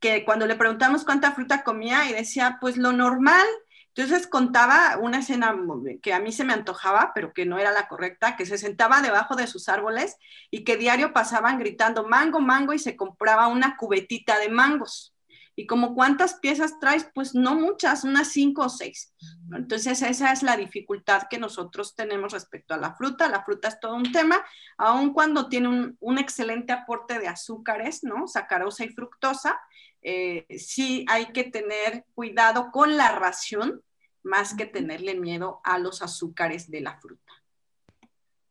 [0.00, 3.46] que cuando le preguntamos cuánta fruta comía y decía, pues lo normal,
[3.94, 5.54] entonces contaba una escena
[6.02, 9.02] que a mí se me antojaba, pero que no era la correcta, que se sentaba
[9.02, 10.16] debajo de sus árboles
[10.50, 15.11] y que diario pasaban gritando mango, mango y se compraba una cubetita de mangos.
[15.54, 19.14] Y como cuántas piezas traes, pues no muchas, unas cinco o seis.
[19.54, 23.28] Entonces esa es la dificultad que nosotros tenemos respecto a la fruta.
[23.28, 24.42] La fruta es todo un tema,
[24.78, 28.26] aun cuando tiene un, excelente aporte de azúcares, ¿no?
[28.26, 29.60] Sacarosa y fructosa,
[30.00, 33.82] eh, sí hay que tener cuidado con la ración
[34.22, 37.32] más que tenerle miedo a los azúcares de la fruta.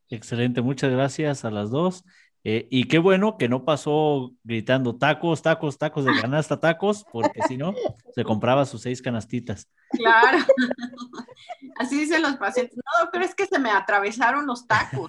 [0.10, 2.04] Excelente, muchas gracias a las dos.
[2.44, 7.42] Eh, y qué bueno que no pasó gritando tacos, tacos, tacos de canasta, tacos, porque
[7.48, 7.76] si no,
[8.16, 9.68] se compraba sus seis canastitas.
[9.92, 10.40] Claro.
[11.78, 12.78] Así dicen los pacientes.
[12.78, 15.08] No, pero es que se me atravesaron los tacos.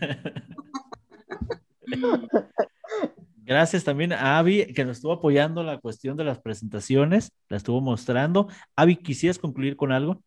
[3.45, 7.80] Gracias también a Avi, que nos estuvo apoyando la cuestión de las presentaciones, la estuvo
[7.80, 8.49] mostrando.
[8.76, 10.22] Avi, ¿quisieras concluir con algo?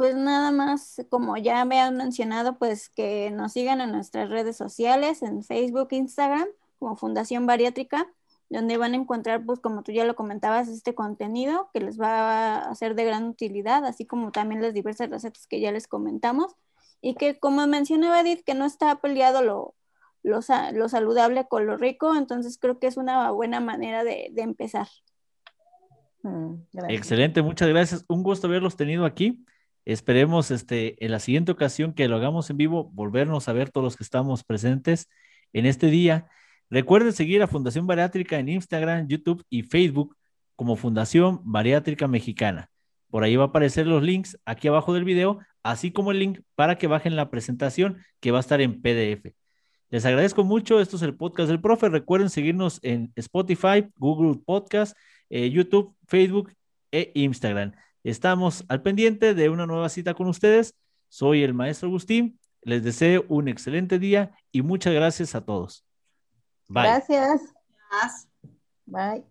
[0.00, 4.56] Pues nada más, como ya me han mencionado, pues que nos sigan en nuestras redes
[4.56, 6.48] sociales, en Facebook, Instagram,
[6.78, 8.10] como Fundación Bariátrica,
[8.48, 12.60] donde van a encontrar, pues como tú ya lo comentabas, este contenido que les va
[12.60, 16.56] a ser de gran utilidad, así como también las diversas recetas que ya les comentamos.
[17.02, 19.74] Y que, como mencionaba Edith, que no está peleado lo,
[20.22, 24.88] lo, saludable con lo rico, entonces creo que es una buena manera de, empezar.
[26.22, 26.54] Mm,
[26.88, 28.06] Excelente, muchas gracias.
[28.08, 29.44] Un gusto haberlos tenido aquí.
[29.84, 33.84] Esperemos este, en la siguiente ocasión que lo hagamos en vivo, volvernos a ver todos
[33.84, 35.08] los que estamos presentes
[35.52, 36.28] en este día.
[36.68, 40.16] Recuerden seguir a Fundación Bariátrica en Instagram, YouTube y Facebook
[40.56, 42.70] como Fundación Bariátrica Mexicana.
[43.10, 46.40] Por ahí va a aparecer los links aquí abajo del video, así como el link
[46.54, 49.34] para que bajen la presentación que va a estar en PDF.
[49.90, 50.80] Les agradezco mucho.
[50.80, 51.88] Esto es el podcast del profe.
[51.88, 54.96] Recuerden seguirnos en Spotify, Google Podcast,
[55.28, 56.52] eh, YouTube, Facebook
[56.92, 57.72] e Instagram.
[58.04, 60.74] Estamos al pendiente de una nueva cita con ustedes.
[61.08, 62.38] Soy el maestro Agustín.
[62.62, 65.84] Les deseo un excelente día y muchas gracias a todos.
[66.68, 66.84] Bye.
[66.84, 67.54] Gracias.
[68.86, 69.24] Bye.